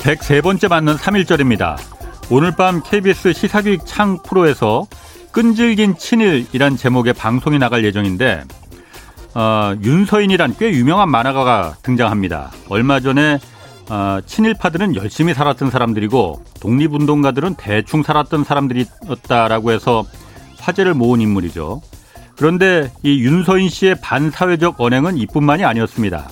[0.00, 1.76] 오늘 103번째 맞는 3일절입니다.
[2.30, 4.86] 오늘 밤 KBS 시사교육 창 프로에서
[5.30, 8.44] 끈질긴 친일이란 제목의 방송이 나갈 예정인데
[9.34, 12.50] 어, 윤서인이란 꽤 유명한 만화가가 등장합니다.
[12.68, 13.38] 얼마 전에
[13.90, 20.04] 어, 친일파들은 열심히 살았던 사람들이고 독립운동가들은 대충 살았던 사람들이었다라고 해서
[20.58, 21.82] 화제를 모은 인물이죠.
[22.36, 26.28] 그런데 이 윤서인 씨의 반사회적 언행은 이뿐만이 아니었습니다.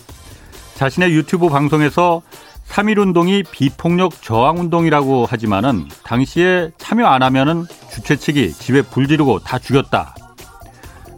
[0.77, 2.23] 자신의 유튜브 방송에서
[2.69, 10.15] 3.1운동이 비폭력 저항운동이라고 하지만은 당시에 참여 안 하면은 주최 측이 집에 불 지르고 다 죽였다.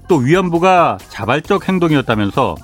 [0.09, 2.57] 또 위안부가 자발적 행동이었다면서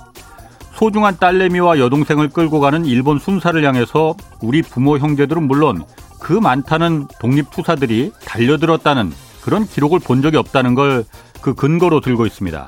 [0.73, 5.83] 소중한 딸내미와 여동생을 끌고 가는 일본 순사를 향해서 우리 부모 형제들은 물론
[6.19, 9.11] 그 많다는 독립투사들이 달려들었다는
[9.41, 11.05] 그런 기록을 본 적이 없다는 걸
[11.41, 12.67] 그 근거로 들고 있습니다.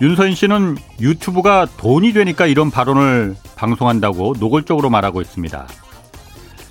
[0.00, 5.66] 윤서인 씨는 유튜브가 돈이 되니까 이런 발언을 방송한다고 노골적으로 말하고 있습니다.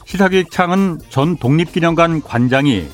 [0.05, 2.87] 시사기획창은 전 독립기념관 관장이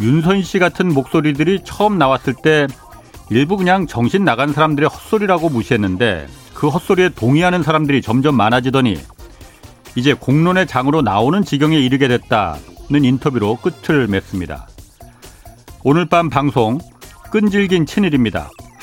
[0.00, 2.66] 윤서인 씨 같은 목소리들이 처음 나왔을 때
[3.30, 8.98] 일부 그냥 정신 나간 사람들의 헛소리라고 무시했는데 그 헛소리에 동의하는 사람들이 점점 많아지더니
[9.96, 14.66] 이제 공론의 장으로 나오는 지경에 이르게 됐다는 인터뷰로 끝을 맺습니다.
[15.82, 16.78] 오늘 밤 방송
[17.30, 18.48] 끈질긴 친일입니다.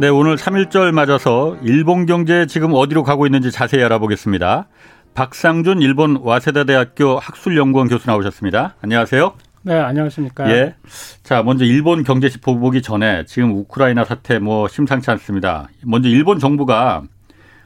[0.00, 4.68] 네, 오늘 3일절 맞아서 일본 경제 지금 어디로 가고 있는지 자세히 알아보겠습니다.
[5.14, 8.76] 박상준 일본 와세다 대학교 학술연구원 교수 나오셨습니다.
[8.80, 9.34] 안녕하세요.
[9.62, 10.48] 네, 안녕하십니까.
[10.50, 10.76] 예.
[11.24, 15.68] 자, 먼저 일본 경제시 보기 전에 지금 우크라이나 사태 뭐 심상치 않습니다.
[15.82, 17.02] 먼저 일본 정부가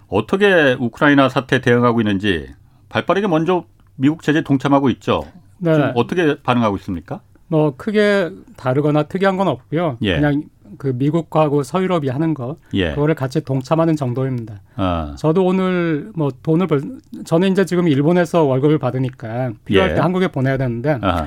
[0.09, 2.49] 어떻게 우크라이나 사태 대응하고 있는지
[2.89, 3.65] 발빠르게 먼저
[3.97, 5.25] 미국 제재 동참하고 있죠.
[5.59, 5.93] 네.
[5.95, 7.21] 어떻게 반응하고 있습니까?
[7.53, 9.99] 뭐 크게 다르거나 특이한 건 없고요.
[10.01, 10.15] 예.
[10.15, 10.45] 그냥
[10.79, 12.95] 그 미국하고 서유럽이 하는 거 예.
[12.95, 14.63] 그거를 같이 동참하는 정도입니다.
[14.77, 15.15] 아.
[15.19, 16.81] 저도 오늘 뭐 돈을 벌
[17.27, 19.95] 저는 이제 지금 일본에서 월급을 받으니까 필요할 예.
[19.97, 21.27] 때 한국에 보내야 되는데 아하.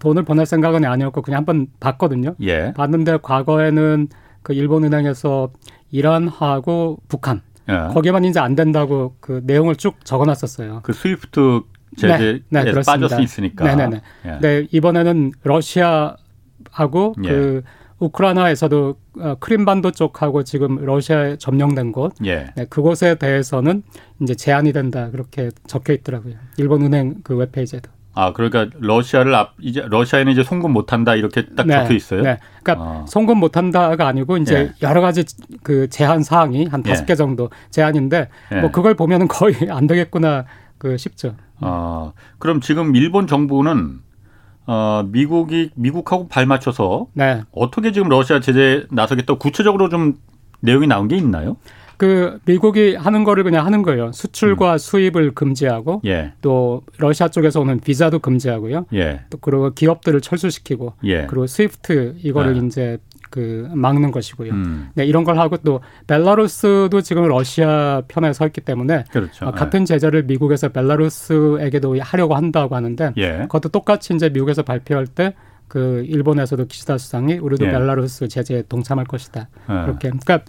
[0.00, 2.34] 돈을 보낼 생각은 아니었고 그냥 한번 봤거든요.
[2.40, 2.72] 예.
[2.72, 4.08] 봤는데 과거에는
[4.42, 5.50] 그 일본 은행에서
[5.92, 7.94] 이란하고 북한 예.
[7.94, 10.80] 거기에만 이제 안 된다고 그 내용을 쭉 적어놨었어요.
[10.82, 11.60] 그 SWIFT
[11.96, 13.64] 제재에 네, 네, 빠질 수 있으니까.
[13.64, 14.00] 네네네.
[14.26, 14.38] 예.
[14.40, 17.28] 네 이번에는 러시아하고 예.
[17.28, 17.62] 그
[17.98, 22.46] 우크라이나에서도 어, 크림반도 쪽하고 지금 러시아에 점령된 곳, 예.
[22.56, 23.82] 네, 그곳에 대해서는
[24.20, 26.34] 이제 제한이 된다 그렇게 적혀 있더라고요.
[26.56, 27.90] 일본 은행 그 웹페이지에도.
[28.14, 32.22] 아, 그러니까 러시아를 앞 이제 러시아에는 이제 송금 못 한다 이렇게 딱 네, 적혀 있어요.
[32.22, 32.38] 네.
[32.62, 33.04] 그러니까 아.
[33.08, 34.72] 송금 못 한다가 아니고 이제 예.
[34.82, 35.24] 여러 가지
[35.62, 37.06] 그 제한 사항이 한 다섯 예.
[37.06, 38.60] 개 정도 제한인데 예.
[38.60, 40.44] 뭐 그걸 보면은 거의 안 되겠구나
[40.76, 41.36] 그 싶죠.
[41.62, 44.00] 아, 그럼 지금 일본 정부는
[44.66, 47.42] 어, 미국이 미국하고 발 맞춰서 네.
[47.52, 50.14] 어떻게 지금 러시아 제재 나서겠다 구체적으로 좀
[50.60, 51.56] 내용이 나온 게 있나요?
[51.96, 54.10] 그 미국이 하는 거를 그냥 하는 거예요.
[54.12, 54.78] 수출과 음.
[54.78, 56.32] 수입을 금지하고 예.
[56.40, 58.86] 또 러시아 쪽에서 오는 비자도 금지하고요.
[58.94, 59.20] 예.
[59.30, 61.26] 또 그리고 기업들을 철수시키고 예.
[61.26, 62.66] 그리고 스위프트 이거를 예.
[62.66, 62.98] 이제
[63.32, 64.52] 그 막는 것이고요.
[64.52, 64.90] 음.
[64.94, 69.46] 네, 이런 걸 하고 또 벨라루스도 지금 러시아 편에 서 있기 때문에 그렇죠.
[69.46, 73.38] 어, 같은 제재를 미국에서 벨라루스에게도 하려고 한다고 하는데 예.
[73.42, 75.34] 그것도 똑같이 이제 미국에서 발표할 때
[75.72, 77.70] 그 일본에서도 기시다 수상이 우리도 예.
[77.70, 79.48] 벨라루스 제재에 동참할 것이다.
[79.70, 79.72] 예.
[79.86, 80.40] 그렇게 그러니까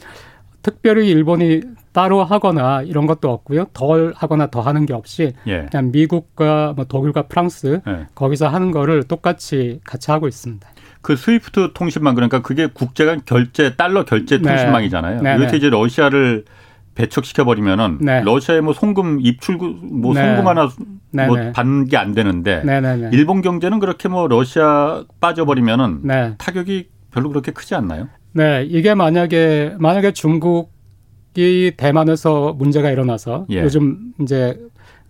[0.62, 1.62] 특별히 일본이
[1.94, 3.68] 따로 하거나 이런 것도 없고요.
[3.72, 5.68] 덜 하거나 더 하는 게 없이 예.
[5.72, 8.08] 그냥 미국과 뭐 독일과 프랑스 예.
[8.16, 10.68] 거기서 하는 거를 똑같이 같이 하고 있습니다.
[11.04, 14.50] 그 스위프트 통신망 그러니까 그게 국제간 결제 달러 결제 네.
[14.50, 15.22] 통신망이잖아요.
[15.22, 15.36] 네.
[15.36, 15.58] 이렇게 네.
[15.58, 16.46] 이제 러시아를
[16.96, 18.22] 배척시켜 버리면은 네.
[18.24, 20.22] 러시아에 뭐 송금 입출 뭐 네.
[20.22, 20.70] 송금 하나
[21.12, 21.28] 네.
[21.28, 22.64] 뭐 받는 게 안 되는데
[23.12, 28.08] 일본 경제는 그렇게 뭐 러시아 빠져버리면은 타격이 별로 그렇게 크지 않나요?
[28.32, 33.62] 네, 이게 만약에 만약에 중국이 대만에서 문제가 일어나서 예.
[33.62, 34.58] 요즘 이제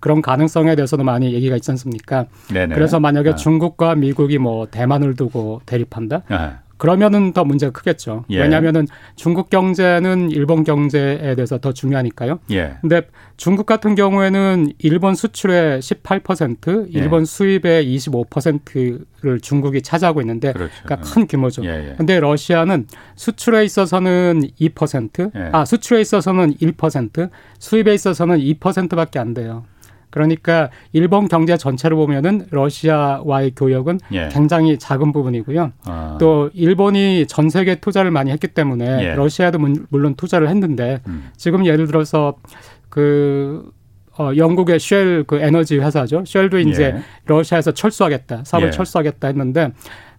[0.04, 2.26] 그런 가능성에 대해서도 많이 얘기가 있지 않습니까?
[2.54, 2.76] 네네.
[2.76, 3.36] 그래서 만약에 아.
[3.36, 6.24] 중국과 미국이 뭐 대만을 두고 대립한다?
[6.28, 6.60] 아.
[6.76, 8.26] 그러면은 더 문제가 크겠죠.
[8.30, 8.42] 예.
[8.42, 8.86] 왜냐하면은
[9.16, 12.40] 중국 경제는 일본 경제에 대해서 더 중요하니까요.
[12.52, 12.76] 예.
[12.82, 13.04] 근데
[13.38, 17.00] 중국 같은 경우에는 일본 수출의 18%, 예.
[17.00, 20.74] 일본 수입의 25%를 중국이 차지하고 있는데 그렇죠.
[20.84, 21.64] 그러니까 큰 규모죠.
[21.64, 21.96] 예, 예.
[21.96, 25.50] 근데 러시아는 수출에 있어서는 2%, 예.
[25.54, 27.30] 아 수출에 있어서는 1%,
[27.60, 29.64] 수입에 있어서는 2%밖에 안 돼요.
[30.14, 34.30] 그러니까 일본 경제 전체를 보면은 러시아와의 교역은 예.
[34.32, 35.72] 굉장히 작은 부분이고요.
[35.86, 36.18] 아.
[36.20, 39.16] 또 일본이 전 세계 투자를 많이 했기 때문에 예.
[39.16, 39.58] 러시아도
[39.90, 41.32] 물론 투자를 했는데 음.
[41.36, 42.36] 지금 예를 들어서
[42.90, 43.72] 그
[44.20, 46.26] 어, 영국의 쉘 그 에너지 회사죠.
[46.28, 47.02] 쉘도 이제 예.
[47.26, 48.44] 러시아에서 철수하겠다.
[48.46, 48.72] 사업을 예.
[48.72, 49.72] 철수하겠다 했는데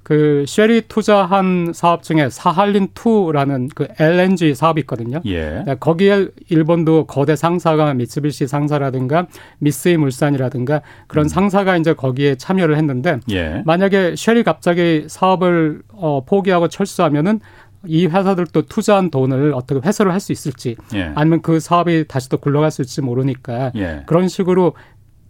[0.05, 5.21] 그 쉘이 투자한 사업 중에 사할린 2라는 그 LNG 사업이 있거든요.
[5.25, 5.65] 예.
[5.67, 9.27] 네, 거기에 일본도 거대 상사가 미쓰비시 상사라든가
[9.59, 11.29] 미쓰이 물산이라든가 그런 음.
[11.29, 13.63] 상사가 이제 거기에 참여를 했는데 예.
[13.65, 17.41] 만약에 쉘이 갑자기 사업을 어, 포기하고 철수하면은
[17.87, 21.13] 이 회사들도 투자한 돈을 어떻게 회수를 할 수 있을지 예.
[21.15, 24.03] 아니면 그 사업이 다시 또 굴러갔을지 모르니까 예.
[24.07, 24.75] 그런 식으로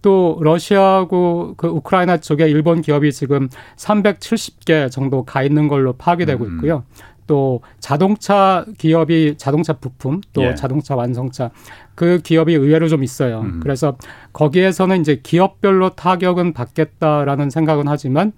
[0.05, 6.45] 또 러시아하고 그 우크라이나 쪽에 일본 기업이 지금 370개 정도 가 있는 걸로 파악이 되고
[6.45, 6.57] 음.
[6.57, 6.85] 있고요.
[7.27, 10.55] 또 자동차 기업이 자동차 부품 또 예.
[10.55, 11.53] 자동차 완성차
[11.95, 13.41] 그 기업이 의외로 좀 있어요.
[13.41, 13.61] 음.
[13.63, 13.97] 그래서
[14.35, 18.33] 거기에서는 이제 기업별로 타격은 받겠다라는 생각은 하지만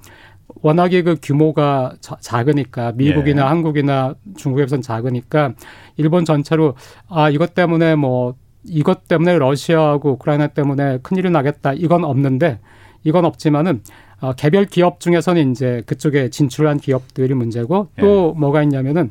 [0.63, 3.47] 워낙에 그 규모가 작으니까 미국이나 예.
[3.49, 5.55] 한국이나 중국에선 작으니까
[5.97, 6.77] 일본 전체로
[7.09, 8.37] 아 이것 때문에 뭐
[8.69, 11.73] 이것 때문에 러시아하고 우크라이나 때문에 큰일이 나겠다.
[11.73, 12.61] 이건 없는데
[13.05, 13.83] 이건 없지만은
[14.21, 18.41] 어, 개별 기업 중에서는 이제 그쪽에 진출한 기업들이 문제고 또 예.
[18.41, 19.11] 뭐가 있냐면은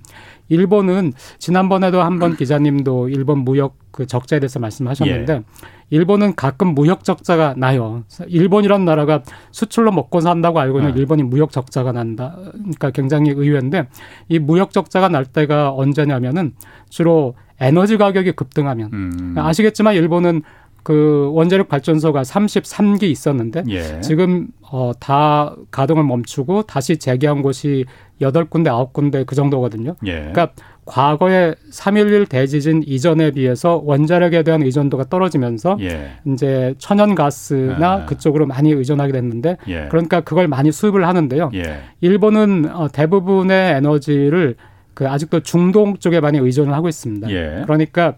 [0.49, 5.43] 일본은 지난번에도 한번 기자님도 일본 무역 그 적자에 대해서 말씀하셨는데 예.
[5.91, 8.03] 일본은 가끔 무역 적자가 나요.
[8.27, 9.21] 일본이란 나라가
[9.51, 10.99] 수출로 먹고 산다고 알고는 네.
[10.99, 12.35] 일본이 무역 적자가 난다.
[12.53, 13.87] 그러니까 굉장히 의외인데
[14.27, 16.53] 이 무역 적자가 날 때가 언제냐면은
[16.89, 19.35] 주로 에너지 가격이 급등하면 음.
[19.37, 20.41] 아시겠지만 일본은
[20.85, 24.01] 그 원자력 발전소가 33기 있었는데 예.
[24.01, 27.85] 지금 어, 다 가동을 멈추고 다시 재개한 곳이
[28.19, 29.95] 여덟 군데 아홉 군데 그 정도거든요.
[30.05, 30.15] 예.
[30.15, 30.49] 그러니까
[30.83, 36.17] 과거에 3.11 대지진 이전에 비해서 원자력에 대한 의존도가 떨어지면서 예.
[36.27, 38.05] 이제 천연가스나 아.
[38.05, 39.87] 그쪽으로 많이 의존하게 됐는데 예.
[39.89, 41.51] 그러니까 그걸 많이 수입을 하는데요.
[41.53, 41.79] 예.
[42.01, 44.57] 일본은 어, 대부분의 에너지를
[44.93, 47.29] 그 아직도 중동 쪽에 많이 의존을 하고 있습니다.
[47.31, 47.61] 예.
[47.63, 48.15] 그러니까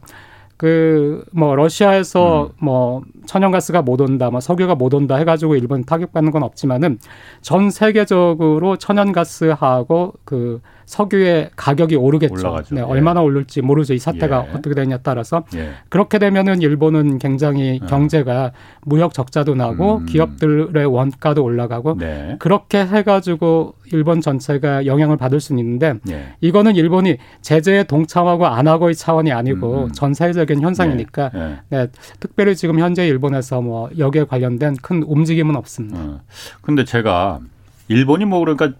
[0.57, 2.65] 그 뭐 러시아에서 음.
[2.65, 6.97] 뭐 천연가스가 못 온다, 뭐 석유가 못 온다 해가지고 일본 타격받는 건 없지만은
[7.41, 12.61] 전 세계적으로 천연가스하고 그 석유의 가격이 오르겠죠.
[12.71, 12.81] 네, 예.
[12.81, 13.93] 얼마나 오를지 모르죠.
[13.93, 14.53] 이 사태가 예.
[14.53, 15.71] 어떻게 되느냐에 따라서 예.
[15.89, 17.85] 그렇게 되면은 일본은 굉장히 예.
[17.87, 18.53] 경제가
[18.83, 20.05] 무역 적자도 나고 음.
[20.05, 22.37] 기업들의 원가도 올라가고 네.
[22.39, 26.29] 그렇게 해가지고 일본 전체가 영향을 받을 수는 있는데 예.
[26.39, 29.91] 이거는 일본이 제재에 동참하고 안 하고의 차원이 아니고 음.
[29.91, 31.57] 전 세계적인 현상이니까 예.
[31.67, 31.87] 네,
[32.21, 35.99] 특별히 지금 현재 일 본에서 뭐 여기에 관련된 큰 움직임은 없습니다.
[35.99, 36.19] 어.
[36.61, 37.39] 근데 제가
[37.87, 38.71] 일본이 뭐 그러니까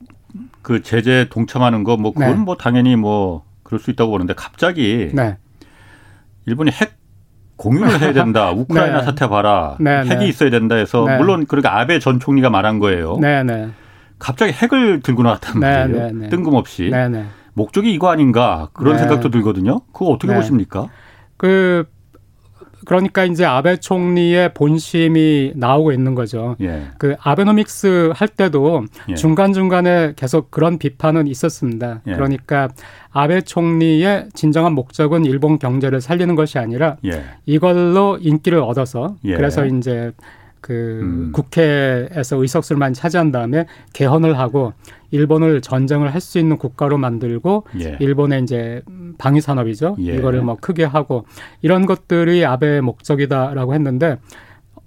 [0.62, 2.36] 그 제재 동참하는 거 뭐 그건 네.
[2.36, 5.38] 뭐 당연히 뭐 그럴 수 있다고 보는데 갑자기 네.
[6.46, 6.98] 일본이 핵
[7.58, 8.52] 공유를 해야 된다.
[8.56, 9.04] 우크라이나 네.
[9.04, 9.78] 사태 봐라.
[9.80, 10.28] 네, 핵이 네.
[10.28, 11.18] 있어야 된다 해서 네.
[11.18, 13.18] 물론 그러니까 아베 전 총리가 말한 거예요.
[14.20, 16.30] 갑자기 핵을 들고 나왔단 말이에요.
[16.30, 16.92] 뜬금없이.
[17.54, 19.80] 목적이 이거 아닌가 그런 생각도 들거든요.
[19.92, 20.88] 그거 어떻게 보십니까?
[21.38, 21.86] 그
[22.88, 26.56] 그러니까 이제 아베 총리의 본심이 나오고 있는 거죠.
[26.62, 26.84] 예.
[26.98, 29.16] 그 아베노믹스 할 때도 예.
[29.16, 32.00] 중간 중간에 계속 그런 비판은 있었습니다.
[32.08, 32.14] 예.
[32.14, 32.70] 그러니까
[33.12, 37.26] 아베 총리의 진정한 목적은 일본 경제를 살리는 것이 아니라 예.
[37.46, 39.36] 이걸로 인기를 얻어서 예.
[39.36, 40.14] 그래서 이제
[40.68, 41.32] 그 음.
[41.32, 44.74] 국회에서 의석수를 만 차지한 다음에 개헌을 하고
[45.12, 47.96] 일본을 전쟁을 할 수 있는 국가로 만들고 예.
[48.02, 48.82] 일본의 이제
[49.18, 49.96] 방위 산업이죠.
[50.02, 50.16] 예.
[50.16, 51.26] 이거를 뭐 크게 하고
[51.62, 54.18] 이런 것들이 아베의 목적이다라고 했는데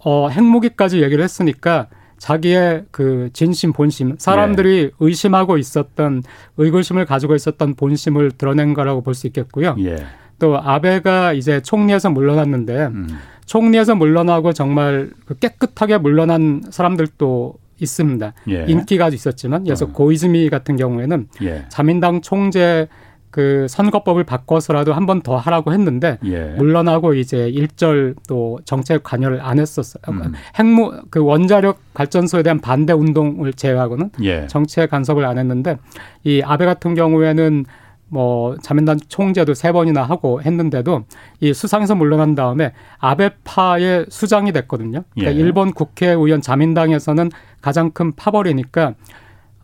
[0.04, 1.86] 어 핵무기까지 얘기를 했으니까
[2.18, 4.90] 자기의 그 진심 본심 사람들이 예.
[5.00, 6.22] 의심하고 있었던
[6.58, 9.76] 의구심을 가지고 있었던 본심을 드러낸 거라고 볼 수 있겠고요.
[9.78, 9.96] 예.
[10.38, 13.08] 또 아베가 이제 총리에서 물러났는데 음.
[13.54, 18.32] 총리에서 물러나고 정말 그 깨끗하게 물러난 사람들도 있습니다.
[18.50, 18.64] 예.
[18.68, 19.88] 인기가 있었지만 그래서 어.
[19.92, 21.64] 고이즈미 같은 경우에는 예.
[21.68, 22.86] 자민당 총재
[23.32, 26.54] 그 선거법을 바꿔서라도 한 번 더 하라고 했는데 예.
[26.58, 30.00] 물러나고 이제 일절 또 정책 관여를 안 했었어요.
[30.10, 30.32] 음.
[30.54, 34.46] 핵무 그 원자력 발전소에 대한 반대 운동을 제외하고는 예.
[34.46, 35.76] 정책 간섭을 안 했는데
[36.22, 37.64] 이 아베 같은 경우에는
[38.10, 41.04] 뭐 자민당 총재도 세 번이나 하고 했는데도
[41.40, 45.04] 이 수상에서 물러난 다음에 아베파의 수장이 됐거든요.
[45.14, 45.40] 그러니까 예.
[45.40, 47.30] 일본 국회의원 자민당에서는
[47.62, 48.94] 가장 큰 파벌이니까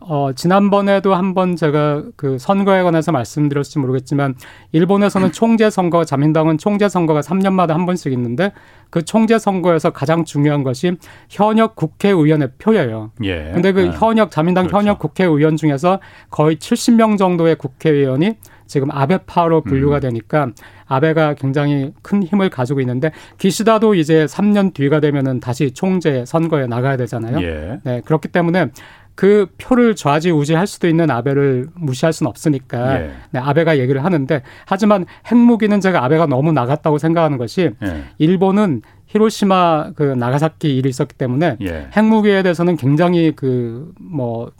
[0.09, 4.35] 어, 지난번에도 한번 제가 그 선거에 관해서 말씀드렸을지 모르겠지만
[4.71, 8.53] 일본에서는 총재 선거, 자민당은 총재 선거가 3년마다 한 번씩 있는데
[8.89, 10.93] 그 총재 선거에서 가장 중요한 것이
[11.29, 13.11] 현역 국회의원의 표예요.
[13.23, 13.51] 예.
[13.53, 13.91] 근데 그 네.
[13.91, 14.77] 현역 자민당 그렇죠.
[14.77, 15.99] 현역 국회의원 중에서
[16.29, 18.35] 거의 70명 정도의 국회의원이
[18.65, 19.99] 지금 아베파로 분류가 음.
[20.01, 20.51] 되니까
[20.85, 26.97] 아베가 굉장히 큰 힘을 가지고 있는데 기시다도 이제 3년 뒤가 되면은 다시 총재 선거에 나가야
[26.97, 27.41] 되잖아요.
[27.41, 27.79] 예.
[27.83, 28.71] 네, 그렇기 때문에
[29.17, 33.11] 그 표를 좌지우지할 수도 있는 아베를 무시할 수는 없으니까 예.
[33.31, 38.03] 네, 아베가 얘기를 하는데 하지만 핵무기는 제가 아베가 너무 나갔다고 생각하는 것이 예.
[38.19, 41.89] 일본은 히로시마 그 나가사키 일이 있었기 때문에 예.
[41.97, 44.51] 핵무기에 대해서는 굉장히 그 뭐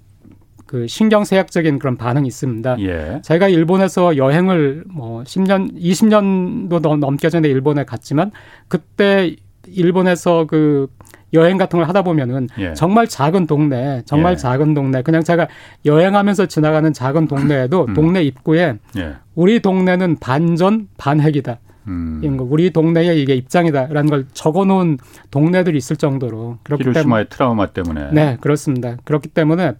[0.67, 2.75] 그 신경쇠약적인 그런 반응이 있습니다.
[2.81, 3.21] 예.
[3.23, 8.31] 제가 일본에서 여행을 뭐 10년, 20년도 넘게 전에 일본에 갔지만
[8.67, 9.35] 그때
[9.65, 10.87] 일본에서 그
[11.33, 12.73] 여행 같은 걸 하다 보면은 예.
[12.73, 14.37] 정말 작은 동네, 정말 예.
[14.37, 15.47] 작은 동네, 그냥 제가
[15.85, 17.93] 여행하면서 지나가는 작은 동네에도 음.
[17.93, 19.15] 동네 입구에 예.
[19.35, 21.59] 우리 동네는 반전 반핵이다.
[21.87, 22.37] 음.
[22.49, 24.97] 우리 동네의 이게 입장이다라는 걸 적어놓은
[25.31, 28.97] 동네들이 있을 정도로 그렇기 히로시마의 트라우마 때문에 네 그렇습니다.
[29.05, 29.73] 그렇기 때문에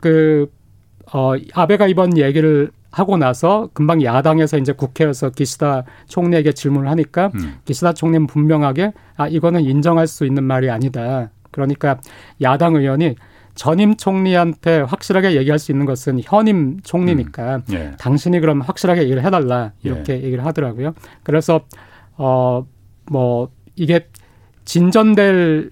[0.00, 0.50] 그,
[1.12, 7.58] 어, 아베가 이번 얘기를 하고 나서 금방 야당에서 이제 국회에서 기시다 총리에게 질문을 하니까 음.
[7.64, 11.30] 기시다 총리는 분명하게 아, 이거는 인정할 수 있는 말이 아니다.
[11.50, 11.98] 그러니까
[12.40, 13.16] 야당 의원이
[13.54, 17.62] 전임 총리한테 확실하게 얘기할 수 있는 것은 현임 총리니까 음.
[17.72, 17.92] 예.
[17.98, 20.22] 당신이 그럼 확실하게 얘기를 해달라 이렇게 예.
[20.22, 20.94] 얘기를 하더라고요.
[21.24, 21.60] 그래서
[22.16, 22.64] 어
[23.10, 24.08] 뭐 이게
[24.64, 25.70] 진전될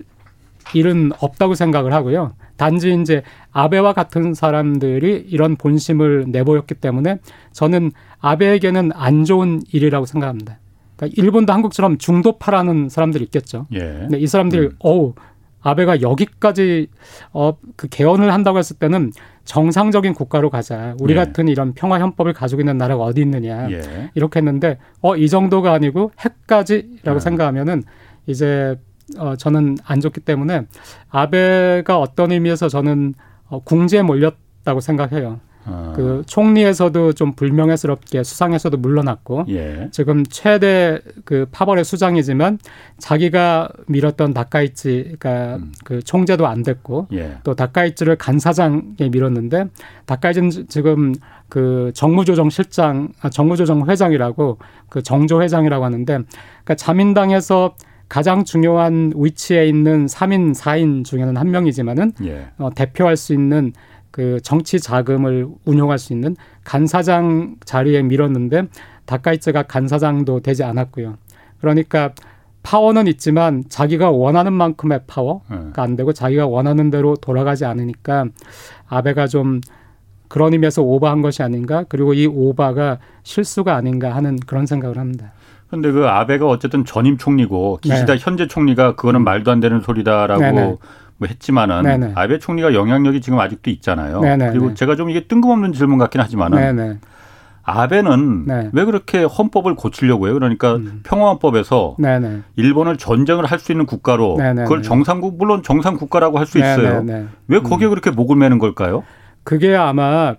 [0.74, 2.34] 일은 없다고 생각을 하고요.
[2.56, 3.22] 단지 이제
[3.52, 7.18] 아베와 같은 사람들이 이런 본심을 내보였기 때문에
[7.52, 10.58] 저는 아베에게는 안 좋은 일이라고 생각합니다.
[10.96, 13.66] 그러니까 일본도 한국처럼 중도파라는 사람들이 있겠죠.
[13.72, 13.78] 예.
[13.80, 14.70] 근데 이 사람들이 음.
[14.78, 15.14] 어우
[15.60, 16.86] 아베가 여기까지
[17.32, 19.12] 어 그 개헌을 한다고 했을 때는
[19.44, 20.94] 정상적인 국가로 가자.
[21.00, 21.16] 우리 예.
[21.16, 23.70] 같은 이런 평화 현법을 가지고 있는 나라가 어디 있느냐.
[23.70, 24.10] 예.
[24.14, 27.20] 이렇게 했는데 어 이 정도가 아니고 핵까지라고 예.
[27.20, 27.82] 생각하면은
[28.26, 28.76] 이제
[29.18, 30.66] 어, 저는 안 좋기 때문에
[31.10, 33.14] 아베가 어떤 의미에서 저는
[33.48, 35.40] 어, 궁지에 몰렸다고 생각해요.
[35.68, 35.92] 아.
[35.96, 39.88] 그 총리에서도 좀 불명예스럽게 수상에서도 물러났고 예.
[39.90, 42.58] 지금 최대 그 파벌의 수장이지만
[42.98, 45.72] 자기가 밀었던 다카이치가 음.
[45.84, 47.38] 그 총재도 안 됐고 예.
[47.42, 49.66] 또 다카이치를 간사장에 밀었는데
[50.06, 51.14] 다카이치는 지금
[51.48, 54.58] 그 정무조정 실장 아, 정무조정 회장이라고
[54.88, 57.74] 그 정조 회장이라고 하는데 그러니까 자민당에서
[58.08, 62.48] 가장 중요한 위치에 있는 3인, 4인 중에는 한 명이지만은 예.
[62.58, 63.72] 어, 대표할 수 있는
[64.10, 68.68] 그 정치 자금을 운용할 수 있는 간사장 자리에 밀었는데
[69.04, 71.16] 다카이츠가 간사장도 되지 않았고요.
[71.60, 72.12] 그러니까
[72.62, 75.72] 파워는 있지만 자기가 원하는 만큼의 파워가 예.
[75.82, 78.26] 안 되고 자기가 원하는 대로 돌아가지 않으니까
[78.88, 79.60] 아베가 좀
[80.28, 85.32] 그런 의미에서 오버한 것이 아닌가 그리고 이 오바가 실수가 아닌가 하는 그런 생각을 합니다.
[85.70, 88.18] 근데 그 아베가 어쨌든 전임 총리고 기시다 네.
[88.20, 89.24] 현재 총리가 그거는 음.
[89.24, 90.76] 말도 안 되는 소리다라고 네네.
[91.18, 92.12] 뭐 했지만은 네네.
[92.14, 94.20] 아베 총리가 영향력이 지금 아직도 있잖아요.
[94.20, 94.50] 네네.
[94.50, 97.00] 그리고 제가 좀 이게 뜬금없는 질문 같긴 하지만은
[97.68, 98.70] 아베는 네.
[98.72, 100.34] 왜 그렇게 헌법을 고치려고 해요?
[100.34, 101.00] 그러니까 음.
[101.02, 102.42] 평화헌법에서 네네.
[102.54, 104.62] 일본을 전쟁을 할 수 있는 국가로 네네.
[104.64, 107.04] 그걸 정상국 물론 정상 국가라고 할 수 있어요.
[107.48, 107.90] 왜 거기에 음.
[107.90, 109.02] 그렇게 목을 매는 걸까요?
[109.42, 110.36] 그게 아마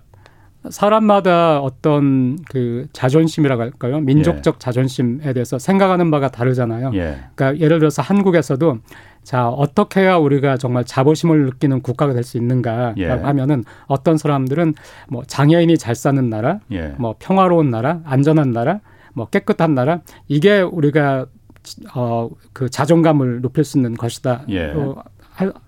[0.70, 4.00] 사람마다 어떤 그 자존심이라고 할까요?
[4.00, 4.58] 민족적 예.
[4.58, 6.92] 자존심에 대해서 생각하는 바가 다르잖아요.
[6.94, 7.18] 예.
[7.34, 8.78] 그러니까 예를 들어서 한국에서도
[9.22, 13.08] 자 어떻게 해야 우리가 정말 자부심을 느끼는 국가가 될 수 있는가 예.
[13.08, 14.74] 하면은 어떤 사람들은
[15.08, 16.94] 뭐 장애인이 잘 사는 나라, 예.
[16.98, 18.80] 뭐 평화로운 나라, 안전한 나라,
[19.14, 21.26] 뭐 깨끗한 나라 이게 우리가
[21.94, 24.42] 어 그 자존감을 높일 수 있는 것이다.
[24.48, 24.72] 예.
[24.72, 24.96] 어,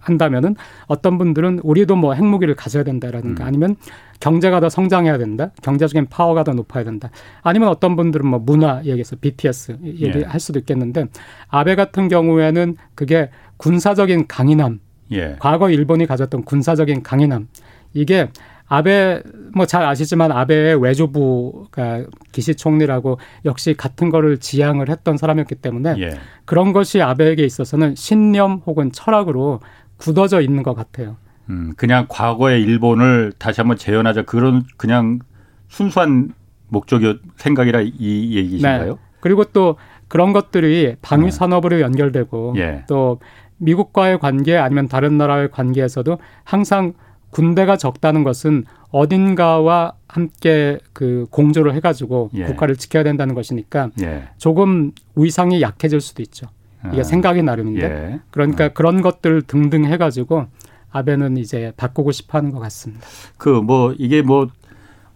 [0.00, 3.46] 한다면은 어떤 분들은 우리도 뭐 핵무기를 가져야 된다라든가 음.
[3.46, 3.76] 아니면
[4.20, 5.50] 경제가 더 성장해야 된다.
[5.62, 7.10] 경제적인 파워가 더 높아야 된다.
[7.42, 10.38] 아니면 어떤 분들은 뭐 문화 얘기해서 BTS 얘기할 예.
[10.38, 11.06] 수도 있겠는데
[11.48, 14.80] 아베 같은 경우에는 그게 군사적인 강인함.
[15.12, 15.36] 예.
[15.38, 17.48] 과거 일본이 가졌던 군사적인 강인함.
[17.94, 18.28] 이게
[18.70, 19.20] 아베
[19.52, 26.18] 뭐 잘 아시지만 아베의 외조부가 기시 총리라고 역시 같은 거를 지향을 했던 사람이었기 때문에 예.
[26.44, 29.58] 그런 것이 아베에게 있어서는 신념 혹은 철학으로
[29.96, 31.16] 굳어져 있는 것 같아요.
[31.48, 35.18] 음, 그냥 과거의 일본을 다시 한번 재현하자 그런 그냥
[35.66, 36.32] 순수한
[36.68, 38.92] 목적이 생각이라 이 얘기신가요?
[38.92, 38.98] 네.
[39.18, 41.30] 그리고 또 그런 것들이 방위 네.
[41.32, 42.84] 산업으로 연결되고 예.
[42.88, 43.18] 또
[43.56, 46.94] 미국과의 관계 아니면 다른 나라의 관계에서도 항상
[47.30, 52.44] 군대가 적다는 것은 어딘가와 함께 그 공조를 해가지고 예.
[52.44, 54.24] 국가를 지켜야 된다는 것이니까 예.
[54.38, 56.48] 조금 위상이 약해질 수도 있죠.
[56.88, 57.04] 이게 아.
[57.04, 58.20] 생각이 나름인데 예.
[58.30, 58.68] 그러니까 아.
[58.68, 60.46] 그런 것들 등등 해가지고
[60.90, 63.06] 아베는 이제 바꾸고 싶어하는 것 같습니다.
[63.36, 64.48] 그 뭐 이게 뭐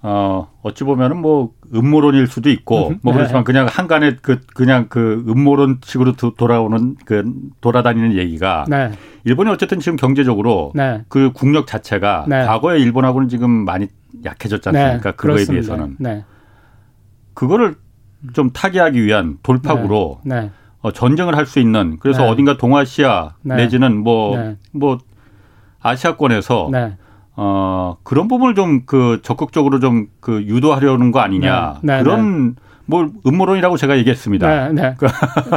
[0.07, 3.19] 어, 어찌 보면은 뭐 음모론일 수도 있고 뭐 네.
[3.19, 7.25] 그렇지만 그냥 한간에 그 그냥 그 음모론 식으로 돌아오는 그
[7.63, 8.91] 돌아다니는 얘기가 네.
[9.25, 11.03] 일본이 어쨌든 지금 경제적으로 네.
[11.09, 12.45] 그 국력 자체가 네.
[12.45, 13.89] 과거에 일본하고는 지금 많이
[14.27, 15.11] 약해졌지 않습니까?
[15.13, 15.17] 네.
[15.17, 15.53] 그거에 그렇습니다.
[15.53, 16.25] 비해서는 네.
[17.33, 17.77] 그거를
[18.35, 20.21] 좀 타개하기 위한 돌파구로
[20.83, 24.99] 어, 전쟁을 할 수 있는 그래서 어딘가 동아시아 내지는 뭐뭐 뭐
[25.81, 26.69] 아시아권에서
[27.37, 31.81] 어, 그런 부분을 좀 그 적극적으로 좀 그 유도하려는 거 아니냐.
[31.83, 32.55] 네, 네, 그런 네.
[32.87, 34.69] 뭐 음모론이라고 제가 얘기했습니다.
[34.69, 34.95] 네, 네.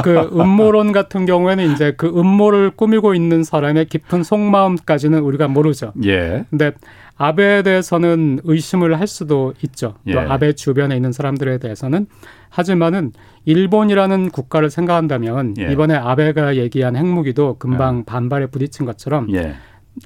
[0.02, 5.92] 그 음모론 같은 경우에는 이제 그 음모를 꾸미고 있는 사람의 깊은 속마음까지는 우리가 모르죠.
[6.04, 6.46] 예.
[6.48, 6.72] 근데
[7.18, 9.94] 아베에 대해서는 의심을 할 수도 있죠.
[10.06, 10.16] 또 예.
[10.16, 12.06] 아베 주변에 있는 사람들에 대해서는
[12.48, 13.12] 하지만은
[13.44, 15.72] 일본이라는 국가를 생각한다면 예.
[15.72, 18.04] 이번에 아베가 얘기한 핵무기도 금방 예.
[18.06, 19.54] 반발에 부딪힌 것처럼 예.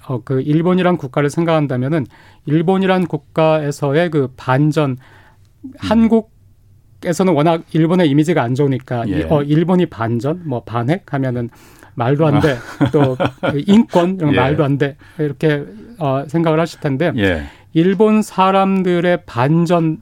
[0.07, 2.07] 어, 그 일본이란 국가를 생각한다면은
[2.47, 4.97] 일본이란 국가에서의 그 반전
[5.63, 5.71] 음.
[5.79, 6.33] 한국
[7.05, 9.25] 에서는 워낙 일본의 이미지가 안 좋으니까 예.
[9.25, 11.51] 어, 일본이 반전 뭐 반핵 하면은
[11.95, 12.57] 말도 안 돼.
[12.79, 12.91] 아.
[12.91, 14.37] 또그 인권 이런 예.
[14.37, 14.97] 말도 안 돼.
[15.19, 15.65] 이렇게
[15.99, 17.43] 어, 생각을 하실 텐데 예.
[17.73, 20.01] 일본 사람들의 반전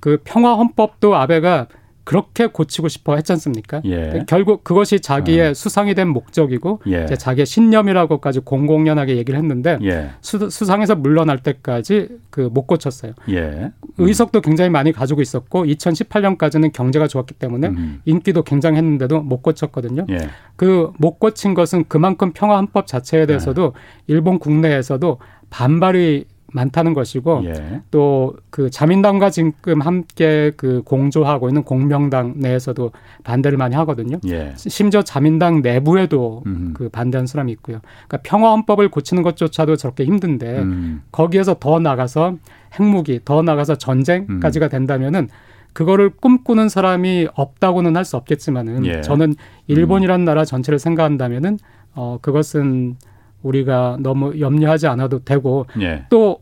[0.00, 1.68] 그 평화 헌법도 아베가
[2.04, 3.80] 그렇게 고치고 싶어 했지 않습니까?
[3.84, 4.24] 예.
[4.28, 5.54] 결국 그것이 자기의 어.
[5.54, 7.04] 수상이 된 목적이고 예.
[7.04, 10.10] 이제 자기의 신념이라고까지 공공연하게 얘기를 했는데 예.
[10.20, 13.12] 수, 상에서 물러날 때까지 그 못 고쳤어요.
[13.30, 13.40] 예.
[13.40, 13.72] 음.
[13.98, 18.00] 의석도 굉장히 많이 가지고 있었고 2018년까지는 경제가 좋았기 때문에 음.
[18.04, 20.06] 인기도 굉장했는데도 못 고쳤거든요.
[20.10, 20.28] 예.
[20.56, 23.80] 그못 고친 것은 그만큼 평화 헌법 자체에 대해서도 예.
[24.06, 25.18] 일본 국내에서도
[25.50, 27.80] 반발이 많다는 것이고 예.
[27.90, 32.92] 또그 자민당과 지금 함께 그 공조하고 있는 공명당 내에서도
[33.24, 34.18] 반대를 많이 하거든요.
[34.26, 34.52] 예.
[34.56, 36.72] 심지어 자민당 내부에도 음.
[36.74, 37.80] 그 반대하는 사람이 있고요.
[38.06, 41.02] 그러니까 평화헌법을 고치는 것조차도 저렇게 힘든데 음.
[41.10, 42.36] 거기에서 더 나가서
[42.78, 44.70] 핵무기, 더 나가서 전쟁까지가 음.
[44.70, 45.28] 된다면은
[45.72, 49.00] 그거를 꿈꾸는 사람이 없다고는 할 수 없겠지만은 예.
[49.00, 49.34] 저는
[49.68, 50.26] 일본이라는 음.
[50.26, 51.58] 나라 전체를 생각한다면은
[51.94, 52.96] 어 그것은
[53.42, 56.04] 우리가 너무 염려하지 않아도 되고 예.
[56.10, 56.40] 또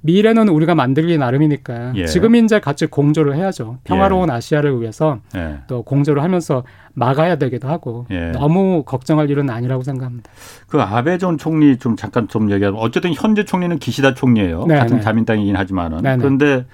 [0.00, 2.06] 미래는 우리가 만들기 나름이니까 예.
[2.06, 3.78] 지금 이제 같이 공조를 해야죠.
[3.84, 4.34] 평화로운 예.
[4.34, 5.58] 아시아를 위해서 예.
[5.66, 6.62] 또 공조를 하면서
[6.94, 8.30] 막아야 되기도 하고 예.
[8.30, 10.30] 너무 걱정할 일은 아니라고 생각합니다.
[10.68, 14.66] 그 아베 전 총리 좀 잠깐 좀 얘기하면 어쨌든 현재 총리는 기시다 총리예요.
[14.66, 14.80] 네네.
[14.80, 15.02] 같은 네.
[15.02, 16.18] 자민당이긴 하지만은 네네.
[16.18, 16.66] 그런데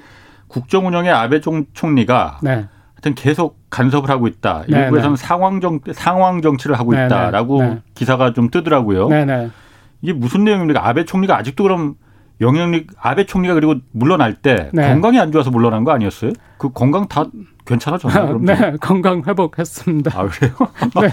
[0.49, 2.67] 국정 운영의 아베 종, 총리가 네.
[3.05, 4.65] 하여튼 계속 간섭을 하고 있다.
[4.67, 7.79] 네, 일부에서는 상황 정 상황 정치를 하고 있다라고 네.
[7.95, 9.09] 기사가 좀 뜨더라고요.
[9.09, 9.51] 네네.
[10.01, 10.87] 이게 무슨 내용입니까?
[10.87, 11.97] 아베 총리가 아직도 그럼
[12.41, 14.89] 영향력 아베 총리가 그리고 물러날 때 네.
[14.89, 16.33] 건강이 안 좋아서 물러난 거 아니었어요?
[16.65, 17.27] 그 건강 다
[17.67, 18.39] 괜찮아졌나요?
[18.41, 20.13] 네, 건강 회복했습니다.
[20.15, 20.53] 아, 그래요?
[21.01, 21.09] 네.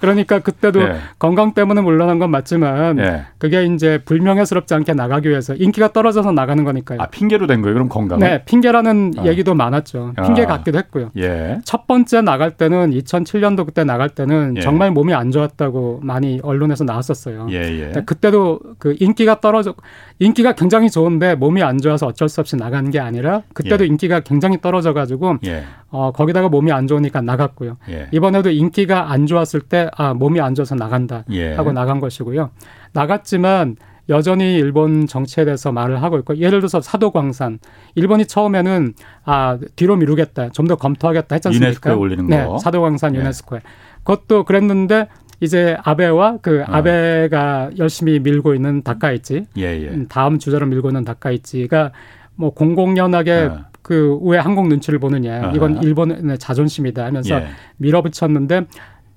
[0.00, 0.98] 그러니까 그때도 네.
[1.18, 3.24] 건강 때문에 물러난 건 맞지만 네.
[3.38, 7.00] 그게 이제 불명예스럽지 않게 나가기 위해서 인기가 떨어져서 나가는 거니까요.
[7.00, 8.18] 아, 핑계로 된 거예요, 그럼 건강?
[8.18, 9.26] 네, 핑계라는 아.
[9.26, 10.12] 얘기도 많았죠.
[10.24, 10.46] 핑계 아.
[10.46, 11.10] 같기도 했고요.
[11.16, 11.58] 예.
[11.64, 14.60] 첫 번째 나갈 때는 2007년도 그때 나갈 때는 예.
[14.60, 17.46] 정말 몸이 안 좋았다고 많이 언론에서 나왔었어요.
[17.50, 17.92] 예, 예.
[18.04, 19.74] 그때도 그 인기가 떨어져
[20.18, 23.88] 인기가 굉장히 좋은데 몸이 안 좋아서 어쩔 수 없이 나간 게 아니라 그때도 예.
[23.88, 25.64] 인기가 굉장히 떨어 져 가지고 예.
[25.90, 27.76] 어, 거기다가 몸이 안 좋으니까 나갔고요.
[27.90, 28.08] 예.
[28.12, 31.54] 이번에도 인기가 안 좋았을 때, 아, 몸이 안 좋아서 나간다 예.
[31.54, 32.50] 하고 나간 것이고요.
[32.92, 33.76] 나갔지만
[34.10, 37.58] 여전히 일본 정치에 대해서 말을 하고 있고 예를 들어서 사도광산
[37.94, 41.66] 일본이 처음에는 아 뒤로 미루겠다 좀 더 검토하겠다 했지 않습니까?
[41.68, 42.56] 유네스코에 올리는 네, 거.
[42.58, 43.18] 사도광산 예.
[43.18, 43.60] 유네스코에
[44.04, 45.08] 그것도 그랬는데
[45.40, 46.64] 이제 아베와 그 어.
[46.68, 49.88] 아베가 열심히 밀고 있는 다카이치 예, 예.
[49.88, 51.92] 음, 다음 주자로 밀고 있는 다카이치가
[52.34, 53.64] 뭐 공공연하게 어.
[53.88, 57.46] 그 왜 한국 눈치를 보느냐 이건 일본의 자존심이다 하면서 예.
[57.78, 58.66] 밀어붙였는데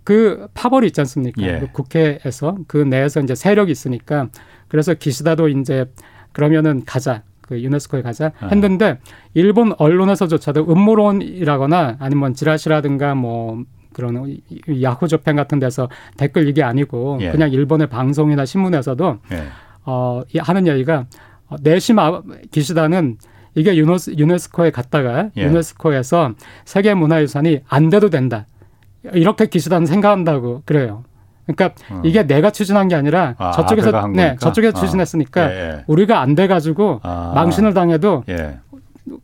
[0.06, 1.42] 그 파벌이 있지 않습니까?
[1.42, 1.60] 예.
[1.60, 4.30] 그 국회에서 그 내에서 이제 세력이 있으니까
[4.70, 5.86] 그래서 기시다도 이제
[6.32, 7.24] 그러면은 가자.
[7.42, 9.00] 그 유네스코에 가자 했는데
[9.34, 14.38] 일본 언론에서조차도 음모론이라거나 아니면 지라시라든가 뭐 그런
[14.82, 17.32] 야후 조편 같은 데서 댓글 이게 아니고 예.
[17.32, 19.44] 그냥 일본의 방송이나 신문에서도 예.
[19.86, 21.08] 어 하는 얘기가
[21.48, 23.18] 어, 내심 아, 기시다는
[23.56, 25.44] 이게 유네스, 유네스코에 갔다가 예.
[25.44, 26.34] 유네스코에서
[26.66, 28.46] 세계 문화유산이 안 돼도 된다.
[29.14, 31.04] 이렇게 기시다는 생각한다고 그래요.
[31.46, 32.02] 그러니까 어.
[32.06, 34.82] 이게 내가 추진한 게 아니라 아, 저쪽에서 네 저쪽에서 아.
[34.82, 35.84] 추진했으니까 예, 예.
[35.88, 37.32] 우리가 안 돼 가지고 아.
[37.36, 38.60] 망신을 당해도 예.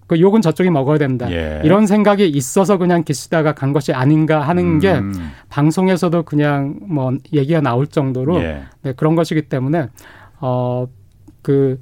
[0.07, 1.31] 그 욕은 저쪽이 먹어야 된다.
[1.31, 1.61] 예.
[1.63, 4.79] 이런 생각이 있어서 그냥 기시다가 간 것이 아닌가 하는 음.
[4.79, 4.99] 게
[5.49, 8.63] 방송에서도 그냥 뭐 얘기가 나올 정도로 예.
[8.81, 9.87] 네, 그런 것이기 때문에
[10.39, 11.79] 어그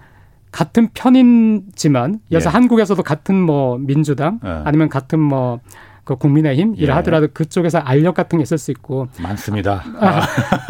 [0.55, 2.53] 같은 편이지만 여기서 예.
[2.53, 4.61] 한국에서도 같은 뭐 민주당 예.
[4.63, 5.59] 아니면 같은 뭐
[6.05, 6.95] 그 국민의힘 이라 예.
[6.97, 9.83] 하더라도 그쪽에서 알력 같은 게 있을 수 있고 많습니다.
[9.99, 10.21] 아,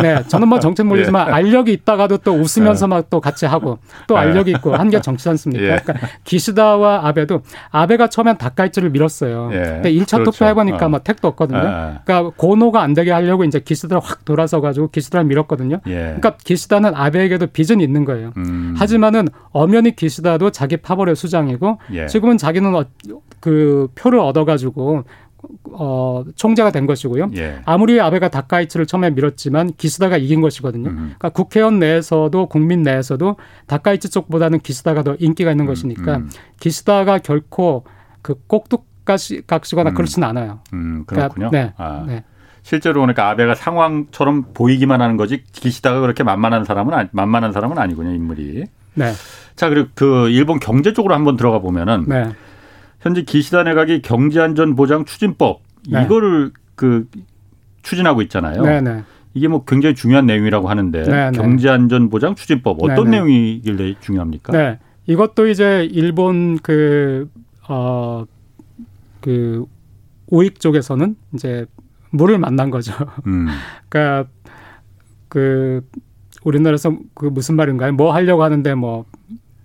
[0.01, 1.31] 네, 저는 뭐 정책 모르지만 예.
[1.33, 2.89] 알력이 있다가도 또 웃으면서 예.
[2.89, 4.19] 막또 같이 하고 또 예.
[4.19, 5.63] 알력이 있고 한 게 정치지 않습니까?
[5.63, 5.77] 예.
[5.83, 9.49] 그러니까 기시다와 아베도 아베가 처음엔 다카이치를 밀었어요.
[9.51, 9.57] 예.
[9.57, 10.31] 근데 1차 그렇죠.
[10.31, 10.89] 투표 해보니까 어.
[10.89, 11.59] 뭐 택도 없거든요.
[12.05, 15.81] 그러니까 고노가 안 되게 하려고 이제 기시다를 확 돌아서 가지고 기시다를 밀었거든요.
[15.83, 18.31] 그러니까 기시다는 아베에게도 빚은 있는 거예요.
[18.37, 18.73] 음.
[18.77, 22.85] 하지만은 엄연히 기시다도 자기 파벌의 수장이고 지금은 자기는 어,
[23.41, 25.03] 그 표를 얻어가지고
[25.71, 27.31] 어, 총재가 된 것이고요.
[27.35, 27.59] 예.
[27.65, 30.89] 아무리 아베가 다카이치를 처음에 밀었지만 기스다가 이긴 것이거든요.
[30.89, 30.95] 음.
[30.95, 33.35] 그러니까 국회의원 내에서도 국민 내에서도
[33.67, 35.67] 다카이치 쪽보다는 기스다가 더 인기가 있는 음.
[35.67, 36.29] 것이니까 음.
[36.59, 37.85] 기스다가 결코
[38.21, 39.93] 그 꼭두각시거나 음.
[39.93, 40.59] 그렇지는 않아요.
[40.73, 41.49] 음, 그렇군요.
[41.49, 42.03] 그러니까, 네, 아.
[42.07, 42.23] 네.
[42.63, 48.65] 실제로 그러니까 아베가 상황처럼 보이기만 하는 거지 기시다가 그렇게 만만한 사람은 만만한 사람은 아니군요 인물이.
[48.95, 49.11] 네.
[49.55, 52.31] 자 그리고 그 일본 경제 쪽으로 한번 들어가 보면은 네.
[53.05, 56.03] 현재 기시다 내각이 경제안전보장 추진법 네.
[56.03, 57.07] 이거를 그
[57.83, 58.63] 추진하고 있잖아요.
[58.63, 58.81] 네네.
[58.81, 59.03] 네.
[59.35, 61.31] 이게 뭐 굉장히 중요한 내용이라고 하는데 네네.
[61.31, 61.37] 네.
[61.37, 63.03] 경제안전보장 추진법 어떤 네네.
[63.03, 63.11] 네.
[63.11, 64.53] 내용이길래 중요합니까?
[64.53, 67.29] 네, 이것도 이제 일본 그
[67.67, 68.25] 어,
[69.21, 69.65] 그
[70.31, 71.67] 우익 쪽에서는 이제
[72.09, 72.91] 물을 만난 거죠.
[73.27, 73.45] 음.
[73.87, 74.27] 그러니까
[75.29, 75.87] 그
[76.43, 77.93] 우리나라에서 그 무슨 말인가요?
[77.93, 79.05] 뭐 하려고 하는데 뭐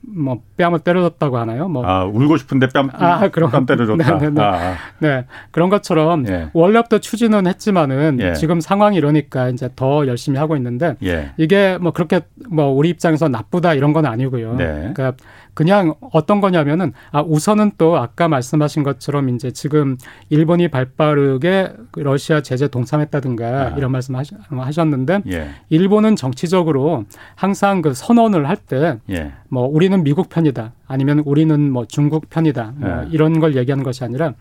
[0.02, 1.68] 뭐 뺨을 때려줬다고 하나요?
[1.68, 4.18] 뭐 아, 울고 싶은데 뺨, 아, 그런, 뺨 때려줬다.
[4.18, 4.42] 네, 네, 네.
[4.42, 4.74] 아.
[4.98, 5.26] 네.
[5.50, 6.50] 그런 것처럼 예.
[6.52, 8.34] 원래부터 추진은 했지만은 예.
[8.34, 11.32] 지금 상황이 이러니까 이제 더 열심히 하고 있는데 예.
[11.36, 14.56] 이게 뭐 그렇게 뭐 우리 입장에서 나쁘다 이런 건 아니고요.
[14.56, 14.92] 네.
[14.94, 15.12] 그러니까
[15.54, 19.96] 그냥 어떤 거냐면은 아 우선은 또 아까 말씀하신 것처럼 이제 지금
[20.28, 23.68] 일본이 발빠르게 러시아 제재 동참했다든가 아.
[23.76, 25.50] 이런 말씀 하셨는데 예.
[25.68, 29.32] 일본은 정치적으로 항상 그 선언을 할 때뭐 예.
[29.52, 33.08] 우리는 미국 편이다 아니면 우리는 뭐 중국 편이다 뭐 예.
[33.10, 34.34] 이런 걸 얘기하는 것이 아니라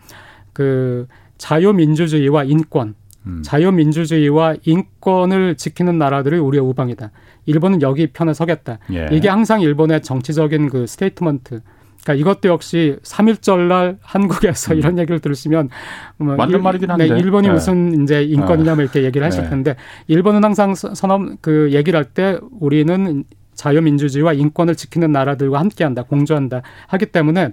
[0.52, 1.06] 그
[1.38, 2.94] 자유민주주의와 인권
[3.26, 3.42] 음.
[3.42, 7.10] 자유민주주의와 인권을 지키는 나라들이 우리의 우방이다.
[7.46, 8.78] 일본은 여기 편에 서겠다.
[8.92, 9.08] 예.
[9.12, 11.60] 이게 항상 일본의 정치적인 그 statement.
[12.02, 14.78] 그러니까 이것도 역시 3.1절 날 한국에서 음.
[14.78, 15.68] 이런 얘기를 들으시면
[16.16, 17.52] 뭐 맞는 말이긴 한데 네, 일본이 네.
[17.52, 19.50] 무슨 이제 인권이냐 뭐 이렇게 얘기를 하실 네.
[19.50, 19.76] 텐데
[20.06, 23.24] 일본은 항상 선언 그 얘기를 할 때 우리는
[23.54, 27.50] 자유민주주의와 인권을 지키는 나라들과 함께한다, 공조한다 하기 때문에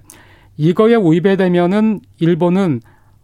[0.55, 2.79] 이거에 위배되면은 일본은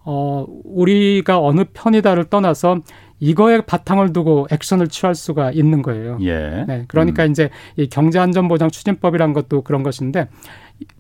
[0.06, 2.82] 어 우리가 어느 편이다를 떠나서
[3.24, 6.18] 이거에 바탕을 두고 액션을 취할 수가 있는 거예요.
[6.22, 6.66] 예.
[6.68, 6.84] 네.
[6.90, 7.32] 그러니까 음.
[7.32, 10.28] 이제 이 경제안전보장 추진법이란 것도 그런 것인데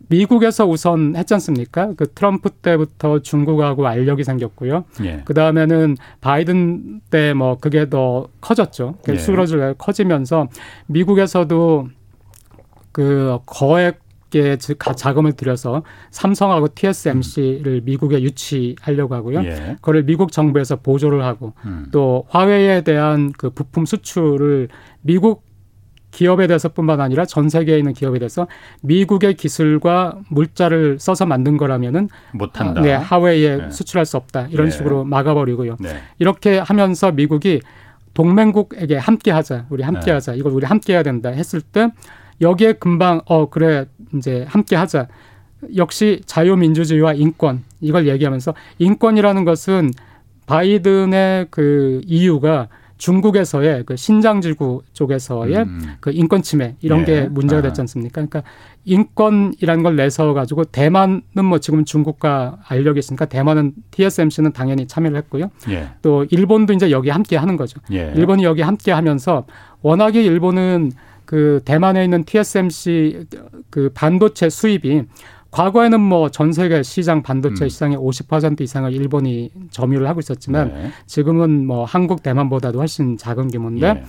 [0.07, 1.91] 미국에서 우선 했지 않습니까?
[1.97, 4.85] 그 트럼프 때부터 중국하고 알력이 생겼고요.
[5.03, 5.21] 예.
[5.25, 8.95] 그 다음에는 바이든 때 뭐 그게 더 커졌죠.
[9.09, 9.17] 예.
[9.17, 10.47] 수그러져 커지면서
[10.87, 11.89] 미국에서도
[12.93, 13.99] 그 거액
[14.33, 17.81] 개 자금을 들여서 삼성하고 TSMC를 음.
[17.85, 19.43] 미국에 유치하려고 하고요.
[19.43, 19.75] 예.
[19.75, 21.85] 그걸 미국 정부에서 보조를 하고 음.
[21.91, 24.69] 또 화웨이에 대한 그 부품 수출을
[25.01, 25.43] 미국
[26.09, 28.47] 기업에 대해서뿐만 아니라 전 세계에 있는 기업에 대해서
[28.81, 32.81] 미국의 기술과 물자를 써서 만든 거라면은 못한다.
[32.81, 33.69] 네, 하웨이에 네.
[33.69, 34.47] 수출할 수 없다.
[34.49, 34.71] 이런 네.
[34.71, 35.77] 식으로 막아버리고요.
[35.79, 35.99] 네.
[36.17, 37.61] 이렇게 하면서 미국이
[38.15, 40.37] 동맹국에게 함께하자, 우리 함께하자, 네.
[40.39, 41.89] 이걸 우리 함께해야 된다 했을 때
[42.41, 45.07] 여기에 금방 어 그래 이제 함께 하자.
[45.75, 49.91] 역시 자유민주주의와 인권 이걸 얘기하면서 인권이라는 것은
[50.45, 55.95] 바이든의 그 이유가 중국에서의 그 신장지구 쪽에서의 음.
[55.99, 57.05] 그 인권 침해 이런 예.
[57.05, 57.61] 게 문제가 아.
[57.61, 58.25] 됐지 않습니까?
[58.25, 58.43] 그러니까
[58.85, 65.49] 인권이라는 걸 내서 가지고 대만은 뭐 지금 중국과 알력이 있으니까 대만은 TSMC는 당연히 참여를 했고요.
[65.69, 65.89] 예.
[66.01, 67.81] 또 일본도 이제 여기 함께 하는 거죠.
[67.91, 68.13] 예.
[68.15, 69.45] 일본이 여기 함께 하면서
[69.81, 70.91] 워낙에 일본은
[71.25, 73.27] 그 대만에 있는 TSMC
[73.69, 75.03] 그 반도체 수입이
[75.51, 77.69] 과거에는 뭐 전 세계 시장 반도체 음.
[77.69, 80.91] 시장의 50% 이상을 일본이 점유를 하고 있었지만 네.
[81.05, 84.03] 지금은 뭐 한국 대만보다도 훨씬 작은 규모인데 네.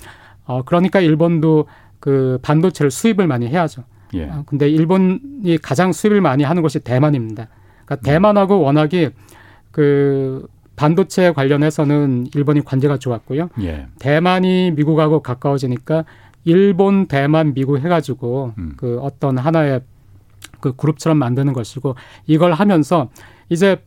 [0.46, 1.66] 어 그러니까 일본도
[2.00, 3.85] 그 반도체를 수입을 많이 해야죠.
[4.14, 4.24] 예.
[4.24, 7.48] 어, 근데 일본이 가장 수입을 많이 하는 것이 대만입니다.
[7.85, 7.98] 그러니까 음.
[8.05, 9.11] 대만하고 워낙에
[9.70, 10.46] 그
[10.77, 13.50] 반도체 관련해서는 일본이 관계가 좋았고요.
[13.61, 13.87] 예.
[13.98, 16.05] 대만이 미국하고 가까워지니까
[16.44, 18.74] 일본, 대만, 미국 해가지고 음.
[18.76, 19.83] 그 어떤 하나의
[20.61, 21.94] 그 그룹처럼 만드는 것이고
[22.26, 23.09] 이걸 하면서
[23.48, 23.78] 이제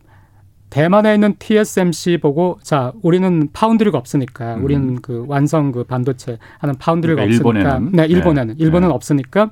[0.70, 4.64] 대만에 있는 TSMC 보고 자 우리는 파운드리가 없으니까 음.
[4.64, 7.92] 우리는 그 완성 그 반도체 하는 파운드리가 그러니까 없으니까 일본에는?
[7.94, 8.64] 네 일본에는 네.
[8.64, 8.94] 일본은 네.
[8.94, 9.52] 없으니까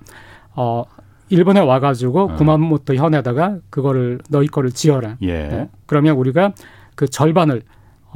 [0.56, 0.84] 어
[1.30, 2.36] 일본에 와가지고 어.
[2.36, 5.18] 구마모토 현에다가 그거를 너희 거를 지어라.
[5.22, 5.48] 예.
[5.48, 5.70] 네.
[5.86, 6.54] 그러면 우리가
[6.96, 7.64] 그 절반을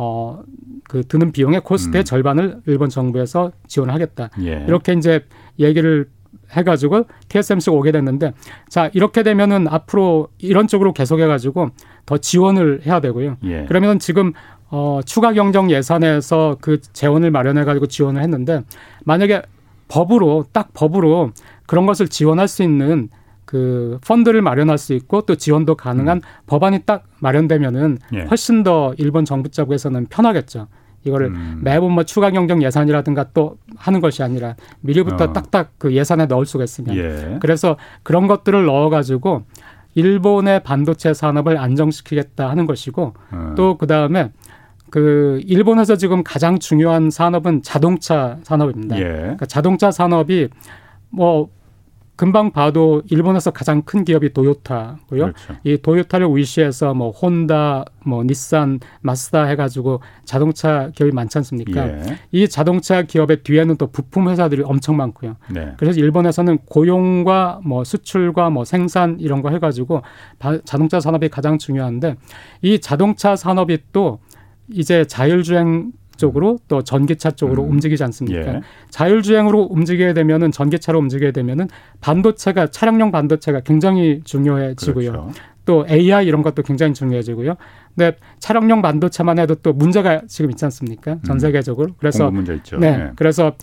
[0.01, 0.41] 어,
[0.87, 2.05] 그 드는 비용의 코스트의 음.
[2.05, 4.29] 절반을 일본 정부에서 지원을 하겠다.
[4.39, 4.63] 예.
[4.65, 5.25] 이렇게 이제
[5.59, 6.07] 얘기를
[6.51, 8.31] 해가지고 TSMC가 오게 됐는데
[8.69, 11.71] 자 이렇게 되면은 앞으로 이런 쪽으로 계속해가지고
[12.05, 13.35] 더 지원을 해야 되고요.
[13.43, 13.65] 예.
[13.67, 14.31] 그러면 지금
[14.69, 18.63] 어, 추가 경정 예산에서 그 재원을 마련해가지고 지원을 했는데
[19.03, 19.41] 만약에
[19.89, 21.31] 법으로 딱 법으로
[21.67, 23.09] 그런 것을 지원할 수 있는
[23.49, 26.21] 그 펀드를 마련할 수 있고 또 지원도 가능한 음.
[26.45, 28.21] 법안이 딱 마련되면은 예.
[28.25, 30.67] 훨씬 더 일본 정부 쪽에서는 편하겠죠.
[31.03, 31.61] 이거를 음.
[31.63, 35.33] 매번 뭐 추가 경정 예산이라든가 또 하는 것이 아니라 미리부터 어.
[35.33, 37.37] 딱딱 그 예산에 넣을 수가 있으면 예.
[37.41, 39.45] 그래서 그런 것들을 넣어 가지고
[39.95, 43.53] 일본의 반도체 산업을 안정시키겠다 하는 것이고 어.
[43.57, 44.29] 또 그 다음에
[44.91, 48.99] 그 일본에서 지금 가장 중요한 산업은 자동차 산업입니다.
[48.99, 49.03] 예.
[49.03, 50.49] 그러니까 자동차 산업이
[51.09, 51.49] 뭐
[52.19, 54.97] 금방 봐도 일본에서 가장 큰 기업이 도요타고요.
[55.21, 55.55] 그렇죠.
[55.63, 61.87] 이 도요타를 위시해서 뭐 혼다, 뭐 닛산, 마스다 해가지고 자동차 기업이 많지 않습니까?
[61.87, 62.17] 예.
[62.33, 65.37] 이 자동차 기업의 뒤에는 또 부품 회사들이 엄청 많고요.
[65.49, 65.75] 네.
[65.77, 70.01] 그래서 일본에서는 고용과 뭐 수출과 뭐 생산 이런 거 해가지고
[70.65, 72.17] 자동차 산업이 가장 중요한데
[72.61, 74.19] 이 자동차 산업이 또
[74.69, 77.71] 이제 자율주행 쪽으로 또 전기차 쪽으로 음.
[77.71, 78.55] 움직이지 않습니까?
[78.55, 78.61] 예.
[78.89, 81.67] 자율주행으로 움직이게 되면은 전기차로 움직이게 되면은
[82.01, 85.11] 반도체가 차량용 반도체가 굉장히 중요해지고요.
[85.11, 85.31] 그렇죠.
[85.65, 87.55] 또 AI 이런 것도 굉장히 중요해지고요.
[87.95, 91.17] 근데 차량용 반도체만 해도 또 문제가 지금 있지 않습니까?
[91.25, 91.39] 전 음.
[91.39, 91.93] 세계적으로.
[91.97, 92.77] 그래서 문제 있죠.
[92.77, 92.97] 네.
[92.97, 93.11] 네.
[93.15, 93.53] 그래서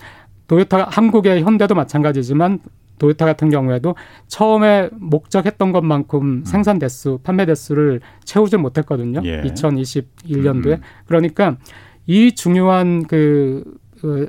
[0.49, 2.61] 도요타 한국의 현대도 마찬가지지만
[2.99, 3.95] 도요타 같은 경우에도
[4.27, 6.45] 처음에 목적했던 것만큼 음.
[6.45, 9.21] 생산 대수, 판매 대수를 채우지 못했거든요.
[9.25, 9.43] 예.
[9.43, 10.79] 2021년도에.
[10.79, 10.81] 음.
[11.07, 11.57] 그러니까
[12.07, 13.65] 이 중요한 그,
[14.01, 14.29] 그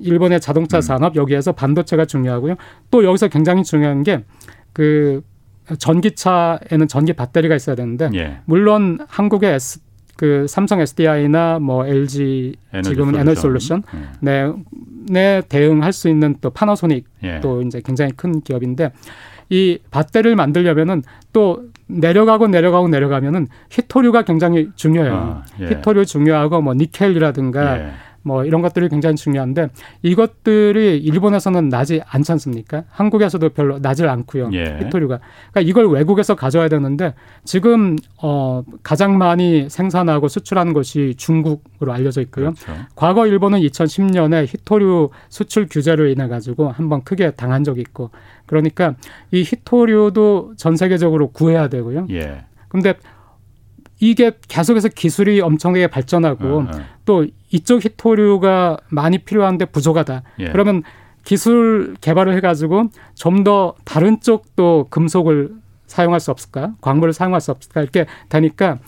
[0.00, 0.80] 일본의 자동차 음.
[0.82, 2.54] 산업 여기에서 반도체가 중요하고요.
[2.90, 4.24] 또 여기서 굉장히 중요한 게
[4.72, 5.22] 그
[5.78, 8.38] 전기차에는 전기 배터리가 있어야 되는데 예.
[8.44, 9.80] 물론 한국의 S
[10.16, 12.54] 그 삼성 SDI나 뭐 LG
[12.84, 13.82] 지금은 에너지 솔루션
[14.20, 14.46] 네.
[14.46, 14.52] 네,
[15.08, 17.40] 네 대응할 수 있는 또 파나소닉 예.
[17.40, 18.92] 또 이제 굉장히 큰 기업인데
[19.50, 25.14] 이 배터리를 만들려면은 또 내려가고 내려가고 내려가면은 히토류가 굉장히 중요해요.
[25.14, 25.66] 아, 예.
[25.66, 27.90] 히토류 중요하고 뭐 니켈이라든가 예.
[28.22, 29.68] 뭐 이런 것들이 굉장히 중요한데
[30.02, 32.84] 이것들이 일본에서는 나지 않지 않습니까?
[32.90, 34.50] 한국에서도 별로 나질 않고요.
[34.52, 34.78] 예.
[34.80, 35.20] 히토류가.
[35.52, 42.52] 그러니까 이걸 외국에서 가져와야 되는데 지금 어 가장 많이 생산하고 수출하는 것이 중국으로 알려져 있고요.
[42.52, 42.72] 그렇죠.
[42.94, 48.10] 과거 일본은 2010년에 히토류 수출 규제로 인해 가지고 한번 크게 당한 적이 있고
[48.46, 48.94] 그러니까
[49.30, 52.06] 이 히토류도 전 세계적으로 구해야 되고요.
[52.10, 52.44] 예.
[52.68, 52.94] 근데
[54.00, 56.70] 이게 계속해서 기술이 엄청나게 발전하고 어, 어.
[57.04, 60.22] 또 이쪽 히토류가 많이 필요한데 부족하다.
[60.40, 60.48] 예.
[60.50, 60.82] 그러면
[61.24, 65.50] 기술 개발을 해가지고 좀 더 다른 쪽도 금속을
[65.86, 66.72] 사용할 수 없을까?
[66.80, 67.82] 광물을 사용할 수 없을까?
[67.82, 68.78] 이렇게 되니까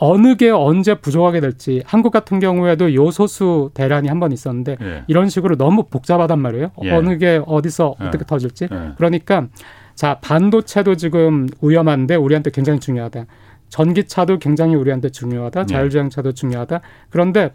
[0.00, 5.04] 어느 게 언제 부족하게 될지 한국 같은 경우에도 요소수 대란이 한 번 있었는데 예.
[5.06, 6.72] 이런 식으로 너무 복잡하단 말이에요.
[6.82, 6.90] 예.
[6.92, 8.06] 어느 게 어디서 예.
[8.06, 8.68] 어떻게 터질지.
[8.72, 8.92] 예.
[8.96, 9.46] 그러니까
[9.94, 13.26] 자 반도체도 지금 위험한데 우리한테 굉장히 중요하다.
[13.68, 15.66] 전기차도 굉장히 우리한테 중요하다.
[15.66, 15.66] 네.
[15.66, 16.80] 자율주행차도 중요하다.
[17.10, 17.52] 그런데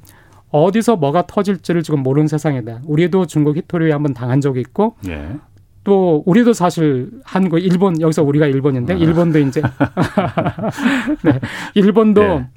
[0.52, 2.82] 어디서 뭐가 터질지를 지금 모르는 세상이다.
[2.86, 5.36] 우리도 중국 히토리에 한번 당한 적이 있고 네.
[5.84, 8.98] 또 우리도 사실 한국 일본 여기서 우리가 일본인데 아.
[8.98, 9.62] 일본도 이제
[11.24, 11.40] 네.
[11.76, 12.48] 일본도 네.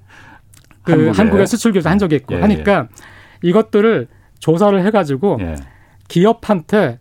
[0.82, 1.10] 그 한국에.
[1.16, 3.48] 한국에 수출 규제 한 적이 있고 예, 하니까 예.
[3.48, 4.08] 이것들을
[4.40, 5.54] 조사를 해가지고 예.
[6.08, 6.98] 기업한테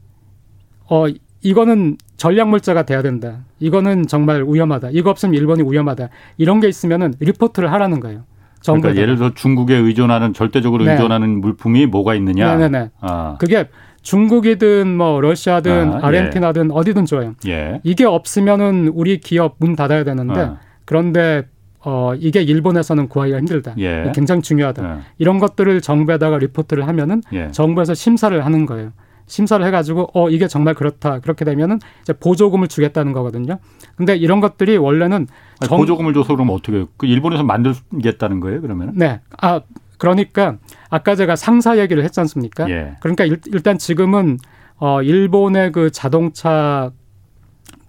[0.90, 1.06] 어
[1.42, 3.40] 이거는 전략 물자가 돼야 된다.
[3.60, 4.90] 이거는 정말 위험하다.
[4.92, 6.10] 이거 없으면 일본이 위험하다.
[6.38, 8.26] 이런 게 있으면은 리포트를 하라는 거예요.
[8.64, 10.92] 그러니까 예를 들어 중국에 의존하는 절대적으로 네.
[10.92, 12.56] 의존하는 물품이 뭐가 있느냐.
[12.58, 12.92] 네네네.
[13.00, 13.38] 아.
[13.40, 13.70] 그게
[14.04, 16.70] 중국이든 뭐 러시아든 아, 르헨티나든 예.
[16.72, 17.34] 어디든 좋아요.
[17.48, 17.82] 예.
[17.84, 20.58] 이게 없으면은 우리 기업 문 닫아야 되는데 아.
[20.86, 21.48] 그런데
[21.84, 23.74] 어 이게 일본에서는 구하기가 힘들다.
[23.80, 24.12] 예.
[24.14, 24.88] 굉장히 중요하다.
[24.88, 25.00] 예.
[25.18, 27.50] 이런 것들을 정부에다가 리포트를 하면은 예.
[27.50, 28.92] 정부에서 심사를 하는 거예요.
[29.28, 33.60] 심사를 해가지고 어 이게 정말 그렇다 그렇게 되면은 이제 보조금을 주겠다는 거거든요.
[33.96, 35.28] 근데 이런 것들이 원래는
[35.66, 35.78] 정...
[35.78, 38.94] 보조금을 줘서 그러면 어떻게 그 일본에서 만들겠다는 거예요 그러면?
[38.96, 39.22] 네.
[39.40, 39.62] 아
[39.98, 40.58] 그러니까
[40.90, 42.70] 아까 제가 상사 얘기를 했지 않습니까?
[42.70, 42.96] 예.
[43.02, 44.38] 그러니까 일, 일단 지금은
[44.78, 46.92] 어 일본의 그 자동차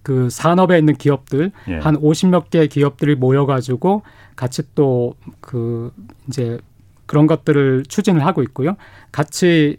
[0.03, 1.77] 그 산업에 있는 기업들 예.
[1.77, 4.03] 한 오십 몇개 기업들이 모여가지고
[4.35, 5.91] 같이 또 그
[6.27, 6.57] 이제
[7.05, 8.75] 그런 것들을 추진을 하고 있고요.
[9.11, 9.77] 같이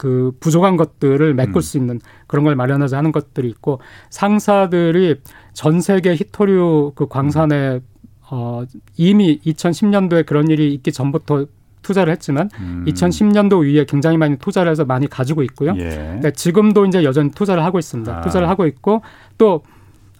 [0.00, 1.60] 그 부족한 것들을 메꿀 음.
[1.60, 5.20] 수 있는 그런 걸 마련하자 하는 것들이 있고 상사들이
[5.52, 7.80] 전 세계 히토류 그 광산에
[8.30, 8.64] 어
[8.96, 11.44] 이미 2010년도에 그런 일이 있기 전부터
[11.82, 12.86] 투자를 했지만 음.
[12.88, 15.74] 2010년도 이후에 굉장히 많이 투자를 해서 많이 가지고 있고요.
[15.76, 16.18] 예.
[16.22, 18.10] 네, 지금도 이제 여전히 투자를 하고 있습니다.
[18.10, 18.20] 아.
[18.22, 19.02] 투자를 하고 있고
[19.36, 19.60] 또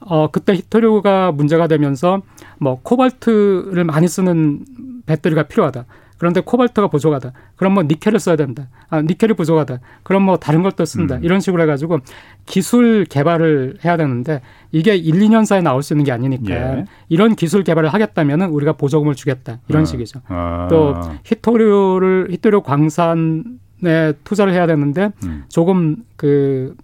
[0.00, 2.20] 어, 그때 히토류가 문제가 되면서
[2.58, 4.62] 뭐 코발트를 많이 쓰는
[5.06, 5.86] 배터리가 필요하다.
[6.20, 7.32] 그런데 코발트가 부족하다.
[7.56, 8.68] 그럼 뭐 니켈을 써야 된다.
[8.90, 9.78] 아, 니켈이 부족하다.
[10.02, 11.16] 그럼 뭐 다른 걸 또 쓴다.
[11.16, 11.24] 음.
[11.24, 12.00] 이런 식으로 해가지고
[12.44, 16.84] 기술 개발을 해야 되는데 이게 1, 2년 사이에 나올 수 있는 게 아니니까 예.
[17.08, 19.60] 이런 기술 개발을 하겠다면은 우리가 보조금을 주겠다.
[19.68, 19.84] 이런 아.
[19.86, 20.20] 식이죠.
[20.28, 20.68] 아.
[20.68, 25.44] 또 히토류를 히토류 광산에 투자를 해야 되는데 음.
[25.48, 26.76] 조금 그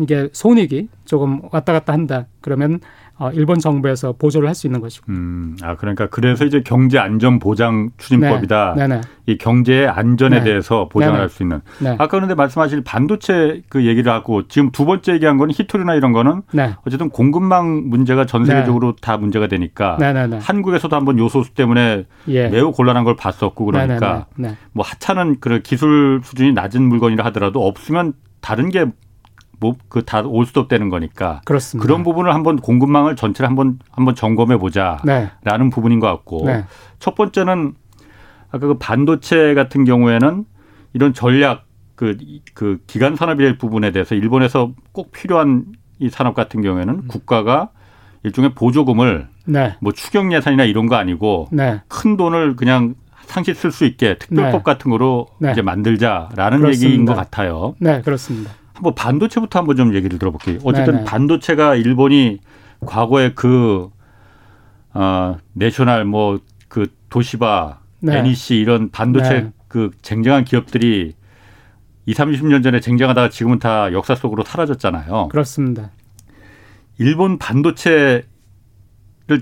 [0.00, 2.26] 이게 손익이 조금 왔다 갔다 한다.
[2.40, 5.06] 그러면 어, 일본 정부에서 보조를 할 수 있는 것이고.
[5.10, 8.74] 음, 아 그러니까 그래서 이제 경제 안전 보장 추진법이다.
[8.76, 9.00] 네, 네, 네.
[9.26, 10.44] 이 경제의 안전에 네.
[10.44, 11.20] 대해서 보장을 네, 네.
[11.20, 11.60] 할수 있는.
[11.78, 11.90] 네.
[11.90, 16.42] 아까 그런데 말씀하실 반도체 그 얘기를 하고 지금 두 번째 얘기한 거는 히토리나 이런 거는
[16.86, 19.96] 어쨌든 공급망 문제가 전 세계적으로 다 문제가 되니까
[20.40, 22.48] 한국에서도 한번 요소수 때문에 예.
[22.48, 24.26] 매우 곤란한 걸 봤었고 그러니까
[24.72, 28.92] 뭐 하찮은 그 기술 수준이 낮은 물건이라 하더라도 없으면 다른 게뭐
[29.88, 31.86] 그다 올 수도 없다는 거니까 그렇습니다.
[31.86, 35.70] 그런 부분을 한번 공급망을 전체를 한번 한번 점검해 보자라는 네.
[35.70, 36.64] 부분인 것 같고 네.
[36.98, 37.74] 첫 번째는
[38.50, 40.44] 아까 그 반도체 같은 경우에는
[40.92, 42.16] 이런 전략 그,
[42.54, 45.66] 그 기간 산업의 부분에 대해서 일본에서 꼭 필요한
[45.98, 47.08] 이 산업 같은 경우에는 음.
[47.08, 47.70] 국가가
[48.22, 49.76] 일종의 보조금을 네.
[49.80, 51.82] 뭐 추경 예산이나 이런 거 아니고 네.
[51.88, 52.94] 큰 돈을 그냥
[53.26, 54.62] 상시 쓸 수 있게 특별법 네.
[54.64, 55.52] 같은 거로 네.
[55.52, 56.70] 이제 만들자라는 그렇습니다.
[56.70, 57.74] 얘기인 것 같아요.
[57.78, 58.50] 네, 그렇습니다.
[58.80, 60.58] 뭐 반도체부터 한번 좀 얘기를 들어볼게요.
[60.64, 61.04] 어쨌든 네네.
[61.04, 62.40] 반도체가 일본이
[62.84, 63.90] 과거에 그,
[64.94, 66.38] 어, 내셔널 뭐
[66.70, 68.20] 그 도시바, 네.
[68.20, 69.52] NEC 이런 반도체 네.
[69.68, 71.14] 그 쟁쟁한 기업들이
[72.06, 75.28] 20, 30년 전에 쟁쟁하다가 지금은 다 역사 속으로 사라졌잖아요.
[75.28, 75.90] 그렇습니다.
[76.98, 78.24] 일본 반도체를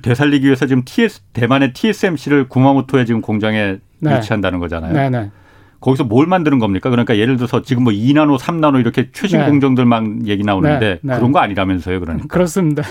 [0.02, 4.16] 되살리기 위해서 지금 TS, 대만의 TSMC를 구마모토에 지금 공장에 네.
[4.16, 4.94] 유치한다는 거잖아요.
[4.94, 5.30] 네 네.
[5.80, 6.90] 거기서 뭘 만드는 겁니까?
[6.90, 9.46] 그러니까 예를 들어서 지금 뭐 2나노, 3나노 이렇게 최신 네.
[9.46, 10.98] 공정들만 얘기 나오는데 네.
[11.02, 11.16] 네.
[11.16, 12.26] 그런 거 아니라면서요, 그러니까.
[12.28, 12.82] 그렇습니다.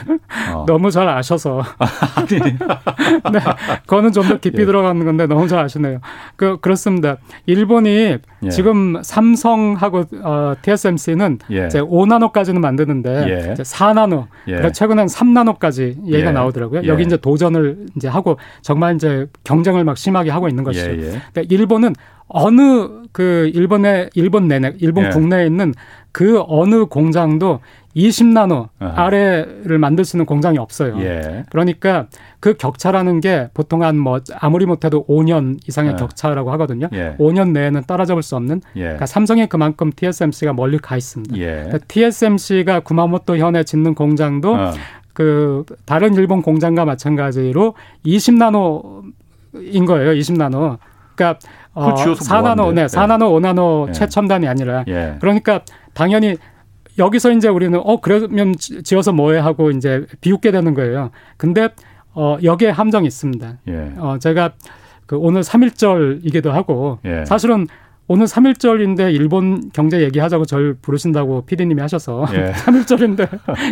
[0.54, 0.66] 어.
[0.70, 1.64] 너무 잘 아셔서.
[2.30, 3.40] 네.
[3.88, 4.66] 그거는 좀 더 깊이 예.
[4.66, 6.00] 들어가는 건데 너무 잘 아시네요.
[6.36, 7.18] 그, 그렇습니다.
[7.46, 8.50] 일본이 예.
[8.50, 11.68] 지금 삼성하고 어, TSMC는 예.
[11.68, 13.54] 이제 5나노까지는 만드는데 예.
[13.54, 14.52] 이제 4나노, 예.
[14.52, 16.32] 그러니까 최근엔 3나노까지 얘기가 예.
[16.32, 16.88] 나오더라고요.
[16.88, 20.90] 여기 이제 도전을 이제 하고 정말 이제 경쟁을 막 심하게 하고 있는 것이죠.
[20.90, 21.96] 그러니까 일본은
[22.28, 25.10] 어느 그 일본의 일본 내내 일본 예.
[25.10, 25.74] 국내에 있는
[26.12, 27.60] 그 어느 공장도
[27.96, 29.06] 20나노 아하.
[29.06, 31.00] 아래를 만들 수 있는 공장이 없어요.
[31.00, 31.46] 예.
[31.50, 32.06] 그러니까
[32.40, 35.96] 그 격차라는 게 보통 한 뭐 아무리 못해도 5년 이상의 예.
[35.96, 36.90] 격차라고 하거든요.
[36.94, 37.16] 예.
[37.18, 38.62] 5년 내에는 따라잡을 수 없는.
[38.76, 38.82] 예.
[38.82, 41.36] 그러니까 삼성이 그만큼 TSMC가 멀리 가 있습니다.
[41.38, 41.46] 예.
[41.46, 44.72] 그러니까 TSMC가 구마모토 현에 짓는 공장도 어.
[45.14, 47.74] 그 다른 일본 공장과 마찬가지로
[48.06, 50.12] 20나노인 거예요.
[50.14, 50.78] 20나노.
[51.16, 51.40] 그러니까
[51.78, 53.92] 어, 4나노, 네, 4나노, 5나노 예.
[53.92, 55.18] 최첨단이 아니라 예.
[55.20, 55.62] 그러니까
[55.94, 56.38] 당연히
[56.98, 61.12] 여기서 이제 우리는 어 그러면 지어서 뭐해 하고 이제 비웃게 되는 거예요.
[61.38, 61.70] 근데
[62.14, 63.60] 어 여기에 함정이 있습니다.
[63.68, 63.92] 예.
[63.98, 64.54] 어 제가
[65.06, 67.24] 그 오늘 3일절이기도 하고 예.
[67.26, 67.68] 사실은
[68.10, 72.54] 오늘 3일절인데 일본 경제 얘기하자고 절 부르신다고 피디님이 하셔서 예.
[72.56, 73.28] 3일절인데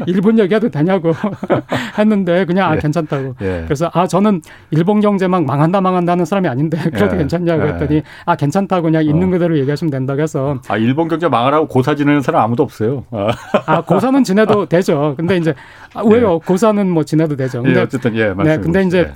[0.08, 1.14] 일본 얘기해도 되냐고
[1.98, 2.80] 했는데 그냥 아 예.
[2.80, 3.36] 괜찮다고.
[3.42, 3.64] 예.
[3.66, 7.20] 그래서 아 저는 일본 경제 막 망한다 망한다 하는 사람이 아닌데 그래도 예.
[7.20, 7.68] 괜찮냐고 예.
[7.70, 9.32] 했더니 아 괜찮다고 그냥 있는 어.
[9.32, 13.06] 그대로 얘기하시면 된다고 해서 아 일본 경제 망하라고 고사 지내는 사람 아무도 없어요.
[13.12, 13.28] 아,
[13.66, 15.14] 아 고사는 지내도 되죠.
[15.16, 15.54] 근데 이제
[15.94, 16.36] 아, 왜요?
[16.44, 16.46] 예.
[16.46, 17.64] 고사는 뭐 지내도 되죠.
[17.64, 19.12] 근데 어쨌든 예, 네, 근데 이제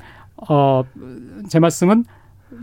[0.49, 0.83] 어
[1.49, 2.05] 제 말씀은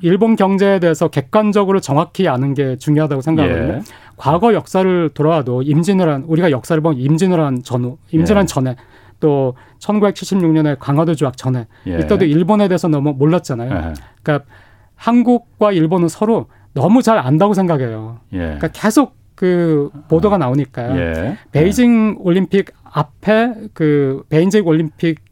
[0.02, 3.74] 일본 경제에 대해서 객관적으로 정확히 아는 게 중요하다고 생각하거든요.
[3.74, 3.80] 예.
[4.16, 8.46] 과거 역사를 돌아와도 임진왜란 우리가 역사를 보면 임진왜란 전후, 임진왜란 예.
[8.46, 8.76] 전에
[9.20, 11.98] 또 1976년에 강화도 조약 전에 예.
[11.98, 13.70] 이때도 일본에 대해서 너무 몰랐잖아요.
[13.70, 13.92] 예.
[14.22, 14.48] 그러니까
[14.96, 18.18] 한국과 일본은 서로 너무 잘 안다고 생각해요.
[18.32, 18.38] 예.
[18.38, 21.36] 그러니까 계속 그 보도가 나오니까 예.
[21.52, 25.25] 베이징 올림픽 앞에 그 베이징 올림픽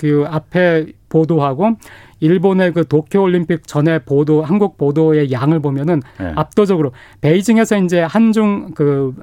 [0.00, 1.76] 그 앞에 보도하고
[2.20, 6.32] 일본의 그 도쿄 올림픽 전에 보도 한국 보도의 양을 보면은 네.
[6.36, 9.14] 압도적으로 베이징에서 이제 한중 그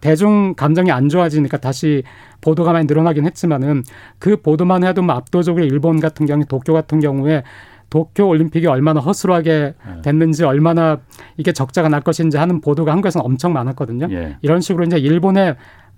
[0.00, 2.02] 대중 감정이 안 좋아지니까 다시
[2.40, 3.84] 보도가 많이 늘어나긴 했지만은
[4.18, 7.44] 그 보도만 해도 뭐 압도적으로 일본 같은 경우 도쿄 같은 경우에
[7.88, 10.02] 도쿄 올림픽이 얼마나 허술하게 네.
[10.02, 10.98] 됐는지 얼마나
[11.36, 14.08] 이게 적자가 날 것인지 하는 보도가 한국에서는 엄청 많았거든요.
[14.10, 14.38] 예.
[14.42, 15.54] 이런 식으로 이제 일본의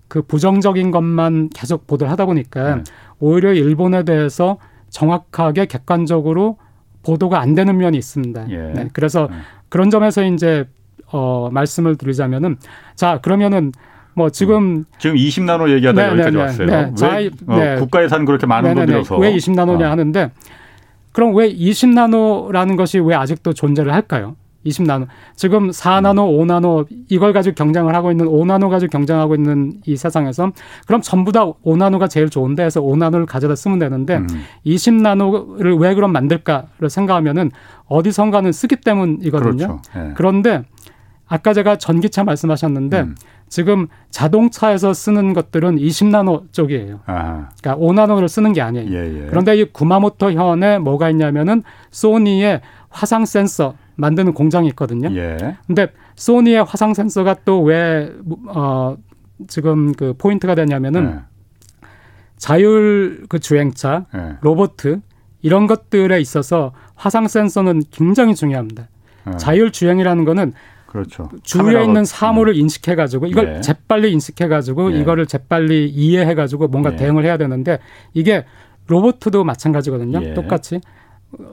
[0.08, 2.82] 그 부정적인 것만 계속 보도를 하다 보니까 네.
[3.20, 4.58] 오히려 일본에 대해서
[4.90, 6.58] 정확하게 객관적으로
[7.02, 8.50] 보도가 안 되는 면이 있습니다.
[8.50, 8.56] 예.
[8.74, 9.36] 네, 그래서 네.
[9.68, 10.66] 그런 점에서 이제
[11.10, 12.56] 어 말씀을 드리자면은
[12.94, 13.72] 자 그러면은
[14.14, 16.66] 뭐 지금 어, 지금 20나노 얘기하다 네, 여기까지 네, 네 왔어요.
[16.66, 19.90] 네, 왜 자, 어, 국가 예산 그렇게 많은 돈 들여서 왜 20나노냐 어.
[19.90, 20.30] 하는데
[21.12, 24.36] 그럼 왜 20나노라는 것이 왜 아직도 존재를 할까요?
[24.66, 25.06] 20나노.
[25.36, 30.52] 지금 4나노, 5나노 이걸 가지고 경쟁을 하고 있는 5나노 가지고 경쟁하고 있는 이 세상에서
[30.86, 34.26] 그럼 전부 다 5나노가 제일 좋은데 해서 5나노를 가져다 쓰면 되는데 음.
[34.66, 37.50] 20나노를 왜 그럼 만들까를 생각하면은
[37.86, 39.56] 어디선가는 쓰기 때문이거든요.
[39.56, 39.80] 그렇죠.
[39.94, 40.12] 네.
[40.16, 40.64] 그런데
[41.28, 43.14] 아까 제가 전기차 말씀하셨는데 음.
[43.48, 47.00] 지금 자동차에서 쓰는 것들은 20나노 쪽이에요.
[47.06, 47.48] 아하.
[47.62, 48.90] 그러니까 5나노를 쓰는 게 아니에요.
[48.90, 49.26] 예, 예.
[49.28, 55.10] 그런데 이 구마모토 현에 뭐가 있냐면은 소니의 화상 센서 만드는 공장이 있거든요.
[55.14, 55.56] 예.
[55.66, 58.10] 근데 소니의 화상 센서가 또 왜
[58.46, 58.96] 어,
[59.48, 61.88] 지금 그 포인트가 되냐면은 예.
[62.36, 64.36] 자율 그 주행차, 예.
[64.40, 65.00] 로보트
[65.42, 68.88] 이런 것들에 있어서 화상 센서는 굉장히 중요합니다.
[69.32, 69.36] 예.
[69.36, 70.52] 자율 주행이라는 거는
[70.86, 71.28] 그렇죠.
[71.42, 72.60] 주위에 있는 사물을 네.
[72.60, 73.60] 인식해 가지고 이걸 예.
[73.60, 75.00] 재빨리 인식해 가지고 예.
[75.00, 76.96] 이거를 재빨리 이해해 가지고 뭔가 예.
[76.96, 77.78] 대응을 해야 되는데
[78.14, 78.44] 이게
[78.86, 80.20] 로봇도 마찬가지거든요.
[80.22, 80.34] 예.
[80.34, 80.80] 똑같이.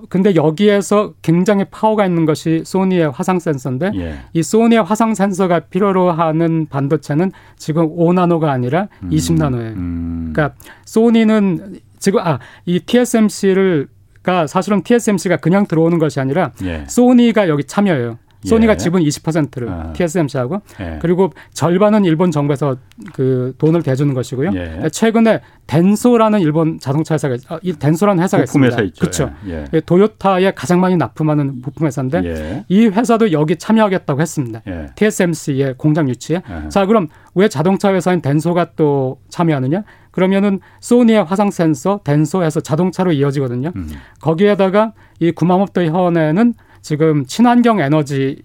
[0.10, 4.16] 근데 여기에서 굉장히 파워가 있는 것이 소니의 화상 센서인데 예.
[4.34, 9.10] 이 소니의 화상 센서가 필요로 하는 반도체는 지금 5나노가 아니라 음.
[9.10, 9.76] 20나노예요.
[9.76, 10.32] 음.
[10.34, 10.56] 그러니까
[10.86, 13.88] 소니는 지금 아 이 TSMC를
[14.24, 16.84] 가 사실은 TSMC가 그냥 들어오는 것이 아니라 예.
[16.88, 18.18] 소니가 여기 참여해요.
[18.46, 18.78] 소니가 예.
[18.78, 19.94] 지분 20%를 아.
[19.94, 21.00] TSMC하고 예.
[21.02, 22.78] 그리고 절반은 일본 정부에서
[23.14, 24.52] 그 돈을 대주는 것이고요.
[24.56, 24.90] 예.
[24.92, 28.76] 최근에 덴소라는 일본 자동차 회사가 아, 이 덴소라는 회사가 있습니다.
[29.00, 29.32] 그렇죠.
[29.48, 29.66] 예.
[29.74, 29.80] 예.
[29.82, 32.66] 도요타에 가장 많이 납품하는 부품 회사인데 예.
[32.70, 34.62] 이 회사도 여기 참여하겠다고 했습니다.
[34.96, 36.42] TSMC의 공장 유치에.
[36.70, 39.84] 자, 그럼 왜 자동차 회사인 덴소가 또 참여하느냐?
[40.12, 43.74] 그러면은 소니의 화상 센서 덴소에서 자동차로 이어지거든요.
[43.76, 43.90] 음.
[44.22, 46.54] 거기에다가 이 구마모토 현에는
[46.86, 48.44] 지금 친환경 에너지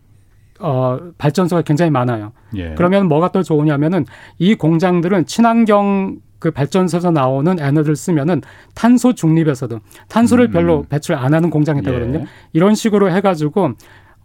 [0.61, 2.33] 어, 발전소가 굉장히 많아요.
[2.57, 2.75] 예.
[2.75, 4.07] 그러면 뭐가 더 좋으냐면은
[4.39, 8.41] 이 공장들은 친환경 그 발전소에서 나오는 에너지를 쓰면은
[8.75, 9.79] 탄소 중립에서도
[10.09, 10.53] 탄소를 음.
[10.53, 12.21] 별로 배출 안 하는 공장이 되거든요.
[12.21, 12.25] 예.
[12.55, 13.73] 이런 식으로 해가지고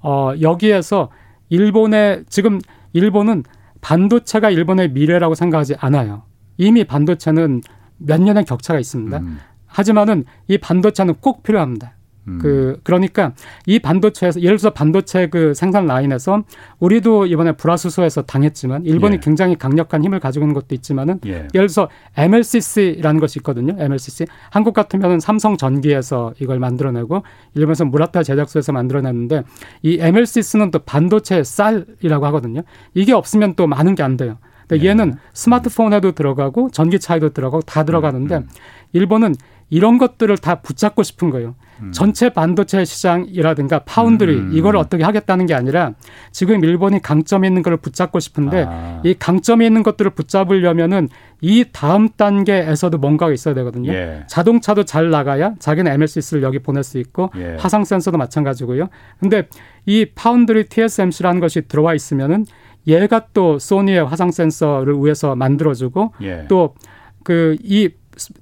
[0.02, 1.10] 어, 여기에서
[1.50, 2.62] 일본의 지금
[2.94, 3.44] 일본은
[3.82, 6.24] 반도체가 일본의 미래라고 생각하지 않아요.
[6.56, 7.64] 이미 반도체는
[7.98, 9.18] 몇 년의 격차가 있습니다.
[9.18, 9.40] 음.
[9.66, 11.96] 하지만은 이 반도체는 꼭 필요합니다.
[12.28, 12.40] 음.
[12.42, 13.34] 그 그러니까
[13.66, 16.44] 이 반도체에서 예를 들어서 반도체 그 생산 라인에서
[16.80, 19.20] 우리도 이번에 불화수소에서 당했지만 일본이 예.
[19.20, 21.48] 굉장히 강력한 힘을 가지고 있는 것도 있지만은 예.
[21.54, 23.76] 예를 들어서 MLCC라는 것이 있거든요.
[23.78, 27.24] MLCC 한국 같으면은 삼성 전기에서 이걸 만들어내고
[27.56, 29.44] 일본에서 무라타 제작소에서 만들어냈는데
[29.84, 32.62] 이 MLCC는 또 반도체 쌀이라고 하거든요.
[32.94, 34.38] 이게 없으면 또 많은 게 안 돼요.
[34.68, 34.90] 근데 예.
[34.90, 38.48] 얘는 스마트폰에도 들어가고 전기차에도 들어가고 다 들어가는데 음, 음.
[38.94, 39.36] 일본은
[39.70, 41.56] 이런 것들을 다 붙잡고 싶은 거예요.
[41.82, 41.92] 음.
[41.92, 44.52] 전체 반도체 시장이라든가 파운드리 음.
[44.54, 45.94] 이걸 어떻게 하겠다는 게 아니라
[46.32, 49.02] 지금 일본이 강점이 있는 걸 붙잡고 싶은데 아.
[49.04, 51.10] 이 강점이 있는 것들을 붙잡으려면은
[51.42, 53.92] 이 다음 단계에서도 뭔가가 있어야 되거든요.
[53.92, 54.24] 예.
[54.28, 57.58] 자동차도 잘 나가야 자기는 MLCS를 여기 보낼 수 있고 예.
[57.60, 58.88] 화상 센서도 마찬가지고요.
[59.20, 59.48] 근데
[59.86, 62.46] 이 파운드리 TSMC라는 것이 들어와 있으면은
[62.88, 66.48] 얘가 또 소니의 화상 센서를 위해서 만들어주고 예.
[66.48, 67.90] 또그이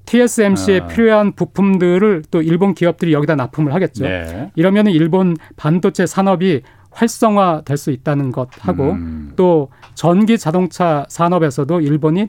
[0.06, 0.88] TSMC에 아.
[0.88, 4.04] 필요한 부품들을 또 일본 기업들이 여기다 납품을 하겠죠.
[4.06, 4.52] 네.
[4.56, 6.62] 이러면 일본 반도체 산업이
[6.92, 9.34] 활성화될 수 있다는 것하고 음.
[9.36, 12.28] 또 전기 자동차 산업에서도 일본이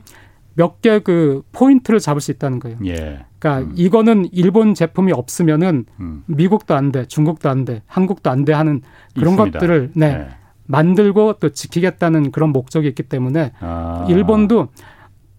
[0.55, 2.77] 몇 개 그 포인트를 잡을 수 있다는 거예요.
[2.85, 3.25] 예.
[3.39, 3.73] 그러니까 음.
[3.75, 6.23] 이거는 일본 제품이 없으면은 음.
[6.27, 8.81] 미국도 안 돼, 중국도 안 돼, 한국도 안 돼 하는
[9.15, 9.59] 그런 있습니다.
[9.59, 10.27] 것들을 네, 네.
[10.67, 14.05] 만들고 또 지키겠다는 그런 목적이 있기 때문에 아.
[14.09, 14.69] 일본도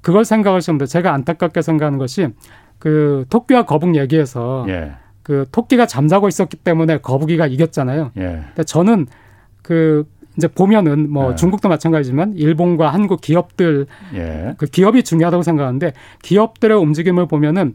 [0.01, 2.29] 그걸 생각하시면 제가 안타깝게 생각하는 것이
[2.79, 4.93] 그 토끼와 거북 얘기에서 예.
[5.23, 8.13] 그 토끼가 잠자고 있었기 때문에 거북이가 이겼잖아요.
[8.17, 8.23] 예.
[8.23, 9.07] 근데 저는
[9.63, 11.35] 그 이제 보면은 뭐 예.
[11.35, 14.55] 중국도 마찬가지지만 일본과 한국 기업들 예.
[14.59, 15.93] 그 기업이 중요하다고 생각하는데
[16.23, 17.75] 기업들의 움직임을 보면은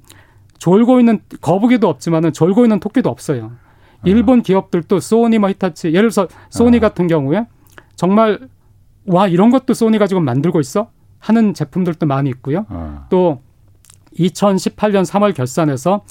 [0.60, 3.52] 졸고 있는 거북이도 없지만은 졸고 있는 토끼도 없어요.
[4.06, 4.42] 일본 어.
[4.42, 6.80] 기업들도 소니 뭐 히타치 예를 들어서 소니 어.
[6.80, 7.48] 같은 경우에
[7.96, 8.40] 정말
[9.06, 10.90] 와 이런 것도 소니가 지금 만들고 있어
[11.22, 12.66] 하는 제품들도 많이 있고요.
[12.68, 13.06] 어.
[13.10, 13.42] 또
[14.20, 16.04] 2018년 3월 결산에서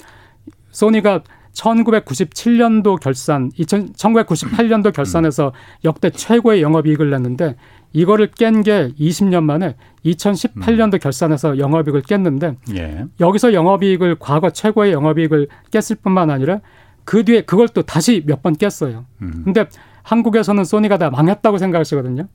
[0.71, 1.21] 소니가
[1.53, 5.51] 1997년도 결산, 2000, 1998년도 결산에서
[5.83, 7.55] 역대 최고의 영업이익을 냈는데
[7.93, 10.99] 이거를 깬 게 20년 만에 2018년도 음.
[10.99, 13.05] 결산에서 영업이익을 깼는데 예.
[13.19, 16.61] 여기서 영업이익을 과거 최고의 영업이익을 깼을 뿐만 아니라
[17.03, 19.05] 그 뒤에 그걸 또 다시 몇 번 깼어요.
[19.21, 19.41] 음.
[19.43, 19.67] 근데
[20.03, 22.27] 한국에서는 소니가 다 망했다고 생각하시거든요.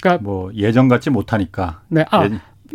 [0.00, 1.80] 그러니까 뭐 예전 같지 못하니까.
[1.88, 2.04] 네.
[2.10, 2.30] 아, 예,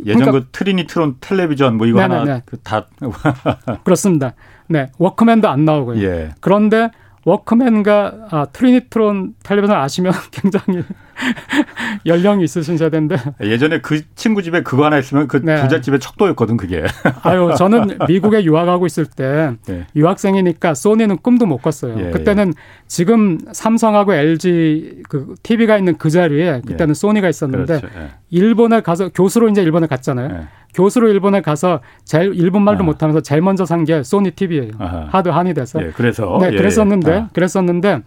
[0.06, 2.20] 예전 그러니까, 그 Trinitron 텔레비전 뭐 이거 네네네.
[2.20, 2.88] 하나 그 다
[3.84, 4.34] 그렇습니다.
[4.68, 4.90] 네.
[4.98, 6.02] 워크맨도 안 나오고요.
[6.04, 6.32] 예.
[6.40, 6.90] 그런데
[7.26, 10.84] 워크맨과 아, Trinitron 텔레비전 아시면 굉장히
[12.06, 15.62] 연령이 있으신 세대인데 예전에 그 친구 집에 그거 하나 있으면 그 네.
[15.62, 16.84] 부잣집의 척도였거든 그게.
[17.24, 19.86] 아유 저는 미국에 유학하고 있을 때 네.
[19.96, 21.96] 유학생이니까 소니는 꿈도 못 꿨어요.
[22.00, 22.62] 예, 그때는 예.
[22.88, 26.94] 지금 삼성하고 LG 그 TV가 있는 그 자리에 그때는 예.
[26.94, 28.00] 소니가 있었는데 그렇죠.
[28.00, 28.10] 예.
[28.30, 30.30] 일본에 가서 교수로 이제 일본에 갔잖아요.
[30.34, 30.48] 예.
[30.74, 32.86] 교수로 일본에 가서 제일 일본 말도 아.
[32.86, 34.72] 못하면서 제일 먼저 산 게 소니 TV예요.
[34.80, 35.08] 아하.
[35.12, 35.82] 하드 한이 돼서.
[35.84, 37.30] 예, 그래서 네, 그랬었는데 아.
[37.34, 38.02] 그랬었는데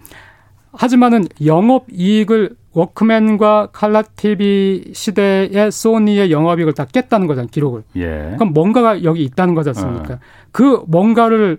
[0.73, 7.85] 하지만은 영업 이익을 워크맨과 칼라 TV 시대의 소니의 영업이익을 다 깼다는 거잖아요, 기록을.
[7.97, 8.35] 예.
[8.37, 10.15] 그럼 뭔가가 여기 있다는 거지 않습니까?
[10.15, 10.19] 어.
[10.53, 11.59] 그 뭔가를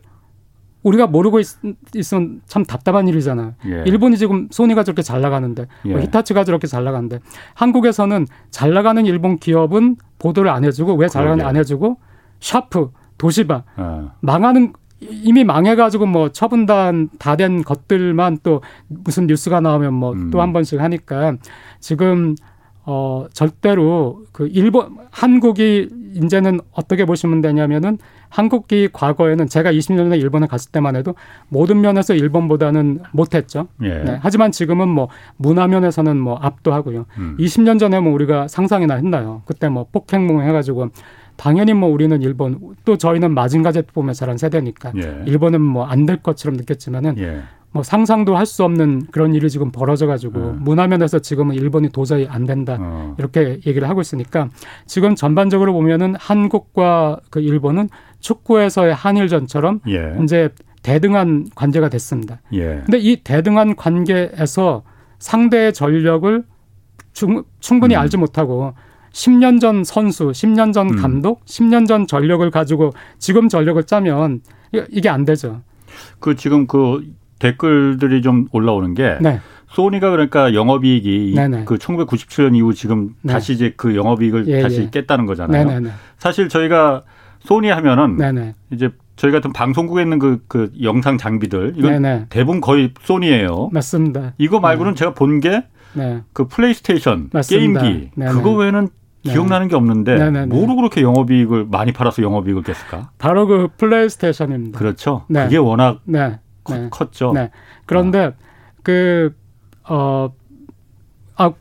[0.84, 1.48] 우리가 모르고 있,
[1.96, 3.56] 있으면 참 답답한 일이잖아요.
[3.66, 3.84] 예.
[3.88, 5.96] 일본이 지금 소니가 저렇게 잘 나가는데, 뭐 예.
[5.96, 7.20] 뭐 히타치가 저렇게 잘 나가는데,
[7.56, 11.98] 한국에서는 잘 나가는 일본 기업은 보도를 안 해주고, 왜 잘 나가는지 안 해주고,
[12.40, 14.12] 샤프, 도시바, 어.
[14.20, 20.54] 망하는 이미 망해가지고 뭐 처분단 다 된 것들만 또 무슨 뉴스가 나오면 뭐 또한 음.
[20.54, 21.36] 번씩 하니까
[21.80, 22.36] 지금
[22.86, 27.98] 어 절대로 그 일본 한국이 이제는 어떻게 보시면 되냐면은
[28.30, 31.16] 한국이 과거에는 제가 20년 전에 일본에 갔을 때만 해도
[31.50, 33.68] 모든 면에서 일본보다는 못했죠.
[33.84, 34.04] 예.
[34.04, 34.20] 네.
[34.22, 37.06] 하지만 지금은 뭐 문화 면에서는 뭐 압도하고요.
[37.18, 37.38] 음.
[37.40, 39.42] 20년 전에 뭐 우리가 상상이나 했나요?
[39.46, 40.90] 그때 뭐 폭행몽 해가지고
[41.38, 45.24] 당연히 뭐 우리는 일본 또 저희는 마징가 보면 자란 세대니까 예.
[45.26, 47.42] 일본은 뭐 안 될 것처럼 느꼈지만은 예.
[47.72, 50.56] 뭐 상상도 할 수 없는 그런 일이 지금 벌어져 가지고 어.
[50.60, 53.16] 문화면에서 지금은 일본이 도저히 안 된다 어.
[53.18, 54.50] 이렇게 얘기를 하고 있으니까
[54.86, 57.90] 지금 전반적으로 보면은 한국과 그 일본은
[58.22, 60.16] 축구에서의 한일전처럼 예.
[60.24, 60.50] 이제
[60.84, 62.40] 대등한 관계가 됐습니다.
[62.54, 62.82] 예.
[62.86, 64.84] 근데 이 대등한 관계에서
[65.20, 66.44] 상대의 전력을
[67.14, 67.44] 충,
[67.80, 68.00] 분히 음.
[68.00, 68.74] 알지 못하고
[69.16, 70.96] 10년 전 선수, 10년 전 음.
[70.98, 71.46] 감독, 음.
[71.46, 74.42] 10년 전 전력을 가지고 지금 전력을 짜면
[74.90, 75.62] 이게 안 되죠.
[76.20, 77.02] 그 지금 그
[77.40, 79.40] 댓글들이 좀 올라오는 게 네.
[79.70, 81.64] 소니가 그러니까 영업이익이 네네.
[81.64, 83.34] 그 1997년 이후 지금 네.
[83.34, 84.90] 다시 이제 그 영업이익을 예, 다시 예.
[84.90, 85.66] 깼다는 거잖아요.
[85.66, 85.92] 네네네.
[86.18, 87.04] 사실 저희가
[87.40, 88.54] 소니 하면은 네네.
[88.72, 92.26] 이제 저희 같은 방송국에 있는 그, 그 영상 장비들 이건 네네.
[92.30, 93.70] 대부분 거의 소니예요.
[93.72, 94.34] 맞습니다.
[94.38, 95.00] 이거 말고는 네.
[95.00, 95.62] 제가 본 게그
[95.94, 96.22] 네.
[96.50, 97.82] 플레이스테이션 맞습니다.
[97.82, 98.12] 게임기.
[98.16, 99.05] 그거 외에는 네.
[99.32, 100.46] 기억나는 게 없는데 네네네.
[100.48, 103.12] 뭐로 그렇게 영업이익을 많이 팔아서 영업이익을 깼을까?
[103.18, 104.78] 바로 그 플레이스테이션입니다.
[104.78, 105.26] 그렇죠.
[105.28, 105.44] 네.
[105.46, 106.40] 그게 워낙 네.
[106.70, 106.88] 네.
[106.90, 107.34] 컸죠.
[107.34, 107.52] 네.
[107.86, 108.32] 그런데 아.
[108.84, 109.36] 그
[109.88, 110.32] 어,
[111.36, 111.52] 아,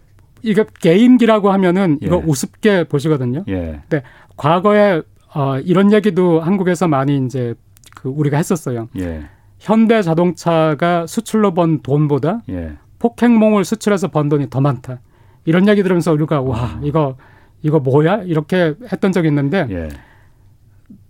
[0.42, 2.22] 이게 게임기라고 하면은 이거 예.
[2.26, 3.44] 우습게 보시거든요.
[3.48, 3.80] 예.
[3.88, 4.02] 근데
[4.36, 5.02] 과거에
[5.34, 7.54] 어, 이런 얘기도 한국에서 많이 이제
[7.94, 8.88] 그 우리가 했었어요.
[8.98, 9.24] 예.
[9.58, 12.76] 현대 자동차가 수출로 번 돈보다 예.
[12.98, 15.00] 폭행몽을 수출해서 번 돈이 더 많다.
[15.44, 16.80] 이런 얘기 들으면서 우리가 와 아.
[16.82, 17.16] 이거
[17.64, 19.88] 이거 뭐야 이렇게 했던 적이 있는데 예.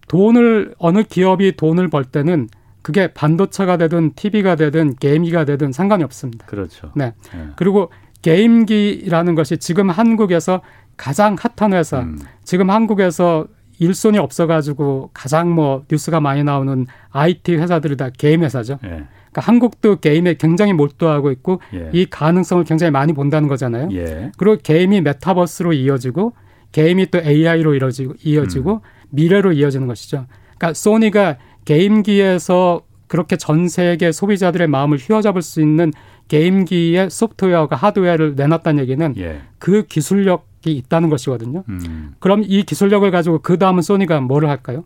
[0.09, 2.49] 돈을 어느 기업이 돈을 벌 때는
[2.81, 6.47] 그게 반도체가 되든 TV가 되든 게임기가 되든 상관이 없습니다.
[6.47, 6.93] 그렇죠.
[6.95, 7.13] 네.
[7.35, 7.49] 예.
[7.57, 7.91] 그리고
[8.23, 10.61] 게임기라는 것이 지금 한국에서
[10.97, 12.19] 가장 핫한 회사, 음.
[12.45, 13.47] 지금 한국에서
[13.81, 18.79] 일손이 없어가지고 가장 뭐 뉴스가 많이 나오는 IT 회사들이 다 게임 회사죠.
[18.85, 18.89] 예.
[18.89, 21.91] 그러니까 한국도 게임에 굉장히 몰두하고 있고 예.
[21.93, 23.89] 이 가능성을 굉장히 많이 본다는 거잖아요.
[23.93, 24.31] 예.
[24.39, 26.35] 그리고 게임이 메타버스로 이어지고
[26.75, 28.81] 게임이 또 AI로 이어지고, 이어지고 음.
[29.11, 30.27] 미래로 이어지는 것이죠.
[30.59, 35.93] 그러니까 소니가 게임기에서 그렇게 전 세계 소비자들의 마음을 휘어잡을 수 있는
[36.27, 39.43] 게임기의 소프트웨어가 하드웨어를 내놨다는 얘기는 예.
[39.59, 41.63] 그 기술력이 있다는 것이거든요.
[41.69, 42.15] 음.
[42.19, 44.83] 그럼 이 기술력을 가지고 그 다음은 소니가 뭐를 할까요?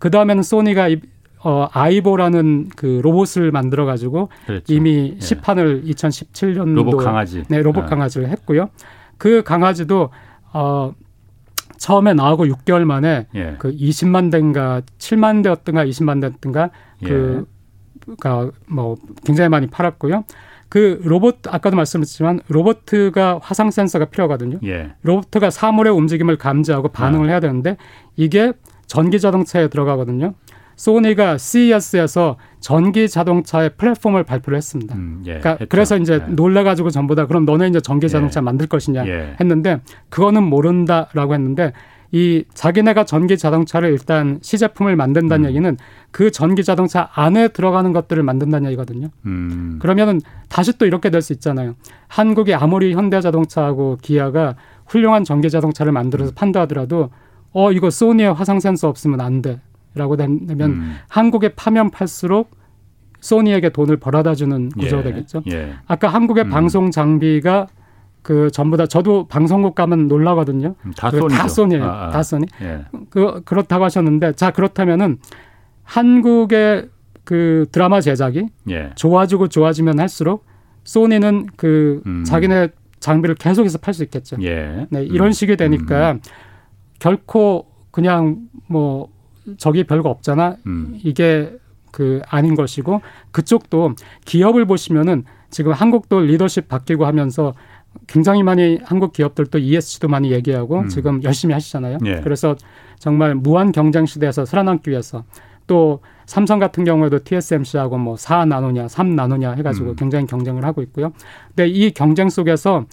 [0.00, 0.88] 그 다음에는 소니가
[1.44, 4.28] 어, 아이보라는 그 로봇을 만들어 가지고
[4.66, 5.20] 이미 예.
[5.20, 7.86] 시판을 2017년도 로봇 강아지 네 로봇 아.
[7.86, 8.70] 강아지를 했고요.
[9.18, 10.10] 그 강아지도
[10.52, 10.94] 어
[11.78, 13.56] 처음에 나오고 6개월 만에 예.
[13.58, 16.70] 그 20만 대인가 7만 대였든가 20만 대였든가
[17.04, 17.08] 예.
[17.08, 20.24] 그가 뭐 굉장히 많이 팔았고요.
[20.68, 24.58] 그 로봇 아까도 말씀드렸지만 로봇가 화상 센서가 필요하거든요.
[24.64, 24.92] 예.
[25.02, 27.30] 로봇가 사물의 움직임을 감지하고 반응을 아.
[27.30, 27.76] 해야 되는데
[28.16, 28.52] 이게
[28.86, 30.34] 전기 자동차에 들어가거든요.
[30.78, 34.94] 소니가 CES에서 전기 자동차의 플랫폼을 발표를 했습니다.
[34.94, 36.32] 음, 예, 그러니까 그래서 이제 예.
[36.32, 38.42] 놀라가지고 전부 다 그럼 너네 이제 전기 자동차 예.
[38.42, 39.36] 만들 것이냐 예.
[39.40, 41.72] 했는데 그거는 모른다라고 했는데
[42.12, 45.48] 이 자기네가 전기 자동차를 일단 시제품을 만든다는 음.
[45.50, 45.76] 얘기는
[46.12, 49.08] 그 전기 자동차 안에 들어가는 것들을 만든다는 얘기거든요.
[49.26, 49.78] 음.
[49.80, 51.74] 그러면은 다시 또 이렇게 될 수 있잖아요.
[52.06, 54.54] 한국이 아무리 현대자동차하고 기아가
[54.86, 56.34] 훌륭한 전기 자동차를 만들어서 음.
[56.36, 57.10] 판다 하더라도
[57.52, 59.60] 어 이거 소니의 화상 센서 없으면 안 돼.
[59.94, 60.96] 라고 되면 음.
[61.08, 62.50] 한국에 파면 팔수록
[63.20, 65.04] 소니에게 돈을 벌어다 주는 구조가 예.
[65.12, 65.42] 되겠죠.
[65.50, 65.74] 예.
[65.86, 66.50] 아까 한국의 음.
[66.50, 67.66] 방송 장비가
[68.22, 70.74] 그 전부 다 저도 방송국 가면 놀라거든요.
[70.84, 71.10] 음, 다.
[71.10, 71.84] 다 소니예요.
[71.84, 72.10] 아, 아.
[72.10, 72.46] 다 소니.
[72.60, 72.84] 예.
[73.10, 75.18] 그 그렇다고 하셨는데 자 그렇다면은
[75.82, 76.88] 한국의
[77.24, 78.90] 그 드라마 제작이 예.
[78.94, 80.44] 좋아지고 좋아지면 할수록
[80.84, 82.24] 소니는 그 음.
[82.24, 82.68] 자기네
[83.00, 84.36] 장비를 계속해서 팔 수 있겠죠.
[84.42, 84.86] 예.
[84.90, 85.32] 네, 이런 음.
[85.32, 86.20] 식이 되니까 음.
[86.98, 89.08] 결코 그냥 뭐
[89.56, 90.56] 저기 별거 없잖아.
[90.66, 90.98] 음.
[91.02, 91.56] 이게
[91.90, 93.94] 그 아닌 것이고 그쪽도
[94.24, 97.54] 기업을 보시면은 지금 한국도 리더십 바뀌고 하면서
[98.06, 100.88] 굉장히 많이 한국 기업들도 ESG도 많이 얘기하고 음.
[100.88, 101.98] 지금 열심히 하시잖아요.
[102.04, 102.20] 예.
[102.22, 102.56] 그래서
[102.98, 105.24] 정말 무한 경쟁 시대에서 살아남기 위해서
[105.66, 109.96] 또 삼성 같은 경우에도 TSMC하고 뭐 4 나노냐, 3 나노냐 해가지고 음.
[109.96, 111.12] 굉장히 경쟁을 하고 있고요.
[111.48, 112.84] 근데 이 경쟁 속에서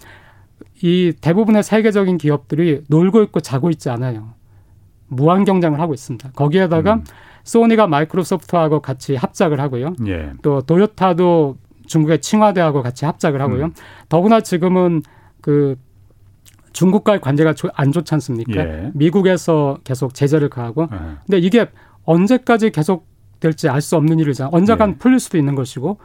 [0.82, 4.35] 이 대부분의 세계적인 기업들이 놀고 있고 자고 있지 않아요.
[5.08, 6.30] 무한 경쟁을 하고 있습니다.
[6.34, 7.04] 거기에다가 음.
[7.44, 9.94] 소니가 마이크로소프트하고 같이 합작을 하고요.
[10.08, 10.32] 예.
[10.42, 13.66] 또 도요타도 중국의 칭화대하고 같이 합작을 하고요.
[13.66, 13.74] 음.
[14.08, 15.02] 더구나 지금은
[15.40, 15.76] 그
[16.72, 18.60] 중국과의 관계가 안 좋지 않습니까?
[18.60, 18.90] 예.
[18.94, 20.88] 미국에서 계속 제재를 가하고.
[20.92, 20.96] 예.
[21.24, 21.68] 근데 이게
[22.04, 23.06] 언제까지 계속
[23.40, 24.50] 될지 알 수 없는 일이잖아요.
[24.52, 24.94] 언젠간 예.
[24.98, 25.98] 풀릴 수도 있는 것이고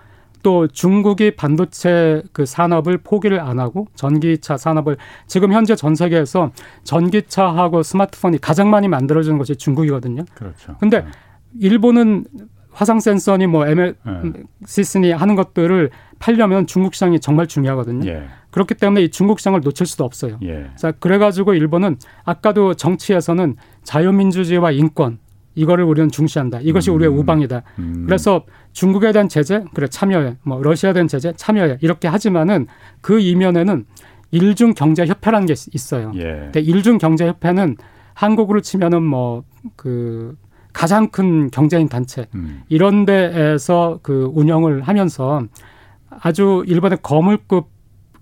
[0.43, 6.51] 또 중국이 반도체 그 산업을 포기를 안 하고 전기차 산업을 지금 현재 전 세계에서
[6.83, 10.25] 전기차하고 스마트폰이 가장 많이 만들어지는 것이 중국이거든요.
[10.33, 10.75] 그렇죠.
[10.79, 11.07] 근데 네.
[11.59, 12.25] 일본은
[12.71, 15.13] 화상 센서니 뭐 MLCS니 네.
[15.13, 15.89] 하는 것들을
[16.19, 18.09] 팔려면 중국 시장이 정말 중요하거든요.
[18.09, 18.23] 예.
[18.51, 20.37] 그렇기 때문에 이 중국 시장을 놓칠 수도 없어요.
[20.43, 20.69] 예.
[20.77, 25.19] 자, 그래가지고 일본은 아까도 정치에서는 자유민주주의와 인권
[25.55, 26.59] 이거를 우리는 중시한다.
[26.61, 26.95] 이것이 음.
[26.95, 27.61] 우리의 우방이다.
[27.79, 28.03] 음.
[28.05, 30.37] 그래서 중국에 대한 제재 그래 참여해.
[30.43, 31.79] 뭐 러시아에 대한 제재 참여해.
[31.81, 32.67] 이렇게 하지만은
[33.01, 33.85] 그 이면에는
[34.31, 36.11] 일중 경제 협회라는 게 있어요.
[36.15, 36.23] 예.
[36.23, 37.75] 근데 일중 경제 협회는
[38.13, 39.43] 한국으로 치면은 뭐
[39.75, 40.35] 그
[40.73, 42.61] 가장 큰 경제인 단체 음.
[42.69, 45.43] 이런 데에서 그 운영을 하면서
[46.09, 47.69] 아주 일본의 거물급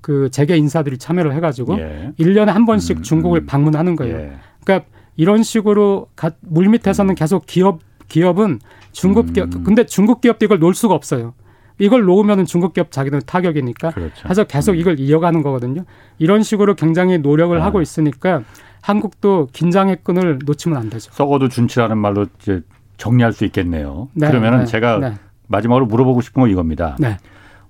[0.01, 2.11] 그 재계 인사들이 참여를 해가지고 예.
[2.19, 3.45] 1년에 한 번씩 음, 중국을 음.
[3.45, 4.17] 방문하는 거예요.
[4.17, 4.31] 예.
[4.63, 6.07] 그러니까 이런 식으로
[6.39, 7.15] 물 밑에서는 음.
[7.15, 8.61] 계속 기업 기업은
[8.93, 9.65] 중국 기업 음.
[9.65, 11.33] 근데 중국 기업도 이걸 놓을 수가 없어요.
[11.77, 13.91] 이걸 놓으면 중국 기업 자기들 타격이니까.
[13.91, 14.23] 그렇죠.
[14.23, 14.77] 그래서 계속 음.
[14.77, 15.83] 이걸 이어가는 거거든요.
[16.19, 17.65] 이런 식으로 굉장히 노력을 아.
[17.65, 18.43] 하고 있으니까
[18.79, 21.11] 한국도 긴장의 끈을 놓치면 안 되죠.
[21.11, 22.61] 썩어도 준치라는 말로 이제
[22.95, 24.07] 정리할 수 있겠네요.
[24.13, 25.15] 네, 그러면은 네, 제가 네.
[25.47, 26.95] 마지막으로 물어보고 싶은 건 이겁니다.
[26.97, 27.17] 네.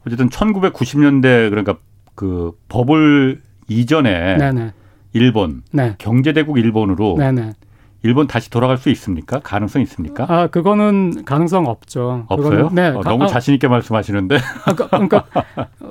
[0.05, 1.77] 어쨌든 1990년대 그러니까
[2.13, 4.71] 그 버블 이전에 네, 네.
[5.13, 5.95] 일본 네.
[5.97, 7.53] 경제대국 일본으로 네네.
[8.01, 9.39] 일본 다시 돌아갈 수 있습니까?
[9.39, 10.25] 가능성 있습니까?
[10.29, 12.25] 아 그거는 가능성 없죠.
[12.29, 12.69] 없어요?
[12.71, 12.87] 네.
[12.87, 14.37] 어, 너무 자신 있게 말씀하시는데.
[14.65, 15.25] 아, 그, 그러니까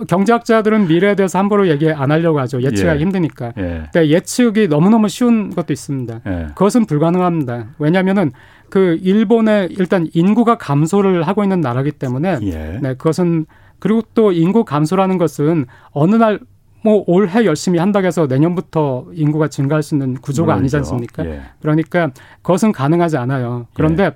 [0.08, 2.62] 경제학자들은 미래에 대해서 함부로 얘기 안 하려고 하죠.
[2.62, 3.02] 예측하기 예.
[3.02, 3.52] 힘드니까.
[3.58, 3.88] 예.
[3.92, 6.20] 근데 예측이 너무너무 쉬운 것도 있습니다.
[6.26, 6.46] 예.
[6.54, 7.66] 그것은 불가능합니다.
[7.78, 8.32] 왜냐하면은
[8.70, 12.78] 그 일본의 일단 인구가 감소를 하고 있는 나라기 때문에 예.
[12.80, 13.44] 네 그것은
[13.80, 16.40] 그리고 또 인구 감소라는 것은 어느 날
[16.88, 20.78] 뭐 올해 열심히 한다고 해서 내년부터 인구가 증가할 수 있는 구조가 물론이죠.
[20.78, 21.26] 아니지 않습니까?
[21.26, 21.42] 예.
[21.60, 23.66] 그러니까 그것은 가능하지 않아요.
[23.74, 24.10] 그런데 예.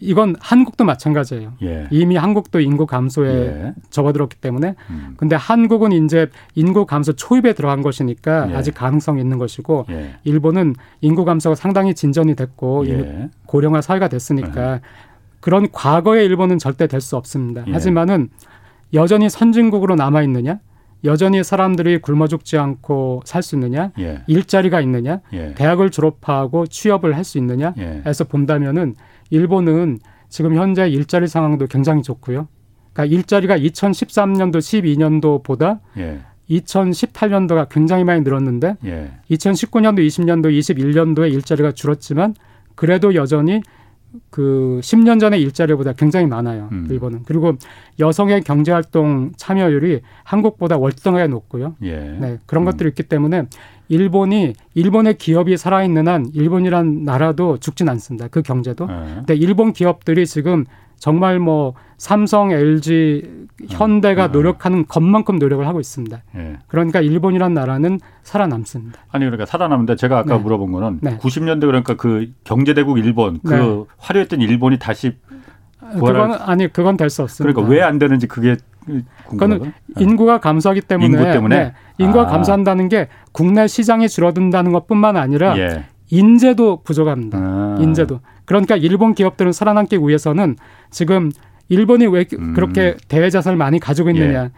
[0.00, 1.54] 이건 한국도 마찬가지예요.
[1.62, 1.86] 예.
[1.90, 3.74] 이미 한국도 인구 감소에 예.
[3.88, 5.14] 접어들었기 때문에 음.
[5.16, 8.54] 근데 한국은 이제 인구 감소 초입에 들어간 것이니까 예.
[8.54, 10.16] 아직 가능성이 있는 것이고 예.
[10.24, 13.30] 일본은 인구 감소가 상당히 진전이 됐고 예.
[13.46, 14.80] 고령화 사회가 됐으니까 예.
[15.40, 17.64] 그런 과거의 일본은 절대 될 수 없습니다.
[17.72, 18.28] 하지만은
[18.92, 20.58] 여전히 선진국으로 남아 있느냐?
[21.04, 24.22] 여전히 사람들이 굶어 죽지 않고 살 수 있느냐, 예.
[24.26, 25.54] 일자리가 있느냐, 예.
[25.54, 28.02] 대학을 졸업하고 취업을 할 수 있느냐, 예.
[28.28, 28.96] 본다면은
[29.30, 29.98] 일본은
[30.28, 32.48] 지금 현재 일자리 상황도 굉장히 좋고요.
[32.92, 36.20] 그러니까 일자리가 2013년도, 12년도보다 예.
[36.50, 39.10] 2018년도가 굉장히 많이 늘었는데 예.
[39.30, 42.34] 2019년도, 20년도, 21년도에 일자리가 줄었지만
[42.74, 43.62] 그래도 여전히
[44.30, 46.68] 그 10년 전의 일자리보다 굉장히 많아요.
[46.72, 46.86] 음.
[46.90, 47.22] 일본은.
[47.24, 47.54] 그리고
[47.98, 51.76] 여성의 경제 활동 참여율이 한국보다 월등하게 높고요.
[51.82, 52.16] 예.
[52.18, 52.38] 네.
[52.46, 52.66] 그런 음.
[52.66, 53.44] 것들이 있기 때문에
[53.88, 58.28] 일본이 일본의 기업이 살아 있는 한 일본이란 나라도 죽진 않습니다.
[58.28, 58.86] 그 경제도.
[58.90, 59.14] 예.
[59.16, 60.64] 근데 일본 기업들이 지금
[61.00, 64.32] 정말 뭐 삼성, LG, 현대가 음.
[64.32, 66.22] 노력하는 것만큼 노력을 하고 있습니다.
[66.36, 66.58] 예.
[66.68, 69.00] 그러니까 일본이란 나라는 살아남습니다.
[69.10, 70.42] 아니 그러니까 살아남는데 제가 아까 네.
[70.42, 71.18] 물어본 거는 네.
[71.18, 73.84] 90년대 그러니까 그 경제대국 일본 그 네.
[73.98, 75.16] 화려했던 일본이 다시.
[75.94, 77.52] 그건 아니 그건 될 수 없습니다.
[77.52, 78.56] 그러니까 왜 안 되는지 그게
[79.28, 79.72] 그거는 네.
[79.98, 81.72] 인구가 감소하기 때문에 인구 때문에 네.
[81.98, 82.26] 인구가 아.
[82.26, 85.84] 감소한다는 게 국내 시장이 줄어든다는 것뿐만 아니라 예.
[86.10, 87.38] 인재도 부족합니다.
[87.38, 87.78] 아.
[87.80, 88.20] 인재도.
[88.44, 90.56] 그러니까 일본 기업들은 살아남기 위해서는
[90.90, 91.30] 지금
[91.68, 92.52] 일본이 왜 음.
[92.54, 94.44] 그렇게 대외 자산을 많이 가지고 있느냐.
[94.44, 94.50] 예.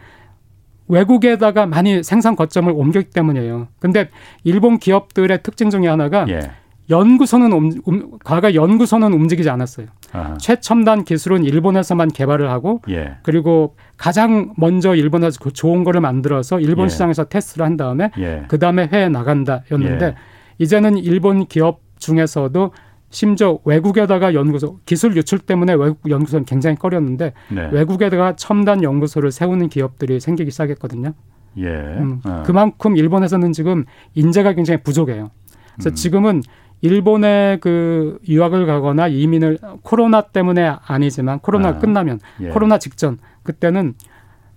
[0.89, 3.69] 외국에다가 많이 생산 거점을 옮겼기 때문이에요.
[3.79, 4.09] 근데
[4.45, 6.51] 일본 기업들의 특징 중에 하나가 예.
[6.91, 9.87] 연구소는 움, 음, 과거 연구소는 움직이지 않았어요.
[10.13, 10.37] 아하.
[10.39, 13.17] 최첨단 기술은 일본에서만 개발을 하고 예.
[13.23, 16.89] 그리고 가장 먼저 일본에서 그 좋은 거를 만들어서 일본 예.
[16.89, 18.45] 시장에서 테스트를 한 다음에 예.
[18.49, 20.15] 그 다음에 해외에 나간다였는데 예.
[20.63, 22.71] 이제는 일본 기업 중에서도
[23.11, 27.69] 심지어 외국에다가 연구소 기술 유출 때문에 외국 연구소는 굉장히 꺼렸는데 네.
[27.73, 31.15] 외국에다가 첨단 연구소를 세우는 기업들이 생기기 시작했거든요.
[31.59, 31.67] 예.
[31.67, 32.45] 음, 어.
[32.47, 33.85] 그만큼 일본에서는 지금
[34.15, 35.31] 인재가 굉장히 부족해요.
[35.75, 35.95] 그래서 음.
[35.95, 36.43] 지금은
[36.81, 42.49] 일본에 그 유학을 가거나 이민을 코로나 때문에 아니지만 코로나 아, 끝나면 예.
[42.49, 43.95] 코로나 직전 그때는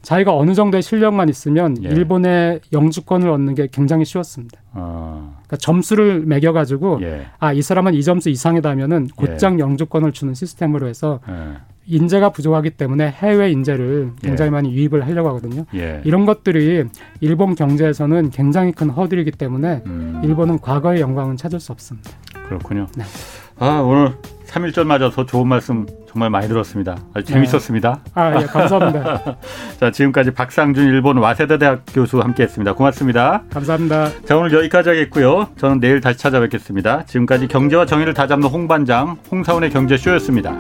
[0.05, 1.89] 자기가 어느 정도의 실력만 있으면 예.
[1.89, 4.61] 일본의 영주권을 얻는 게 굉장히 쉬웠습니다.
[4.71, 5.31] 아.
[5.33, 7.25] 그러니까 점수를 매겨 가지고 예.
[7.39, 9.59] 아이 사람은 이 점수 이상이다면은 곧장 예.
[9.59, 11.57] 영주권을 주는 시스템으로 해서 예.
[11.87, 14.51] 인재가 부족하기 때문에 해외 인재를 굉장히 예.
[14.51, 15.65] 많이 유입을 하려고 하거든요.
[15.73, 16.01] 예.
[16.05, 16.85] 이런 것들이
[17.21, 20.21] 일본 경제에서는 굉장히 큰 허들이기 때문에 음.
[20.23, 22.11] 일본은 과거의 영광은 찾을 수 없습니다.
[22.47, 22.85] 그렇군요.
[22.95, 23.03] 네.
[23.57, 24.13] 아 오늘
[24.47, 26.97] 3.1절 맞아서 좋은 말씀 정말 많이 들었습니다.
[27.13, 27.99] 아주 재밌었습니다.
[28.05, 28.11] 네.
[28.13, 29.37] 아, 예, 감사합니다.
[29.79, 32.73] 자, 지금까지 박상준 일본 와세다 대학 교수 함께 했습니다.
[32.73, 33.43] 고맙습니다.
[33.51, 34.09] 감사합니다.
[34.25, 35.49] 자, 오늘 여기까지 하겠고요.
[35.57, 37.05] 저는 내일 다시 찾아뵙겠습니다.
[37.05, 40.57] 지금까지 경제와 정의를 다잡는 홍반장 홍사원의 경제쇼였습니다.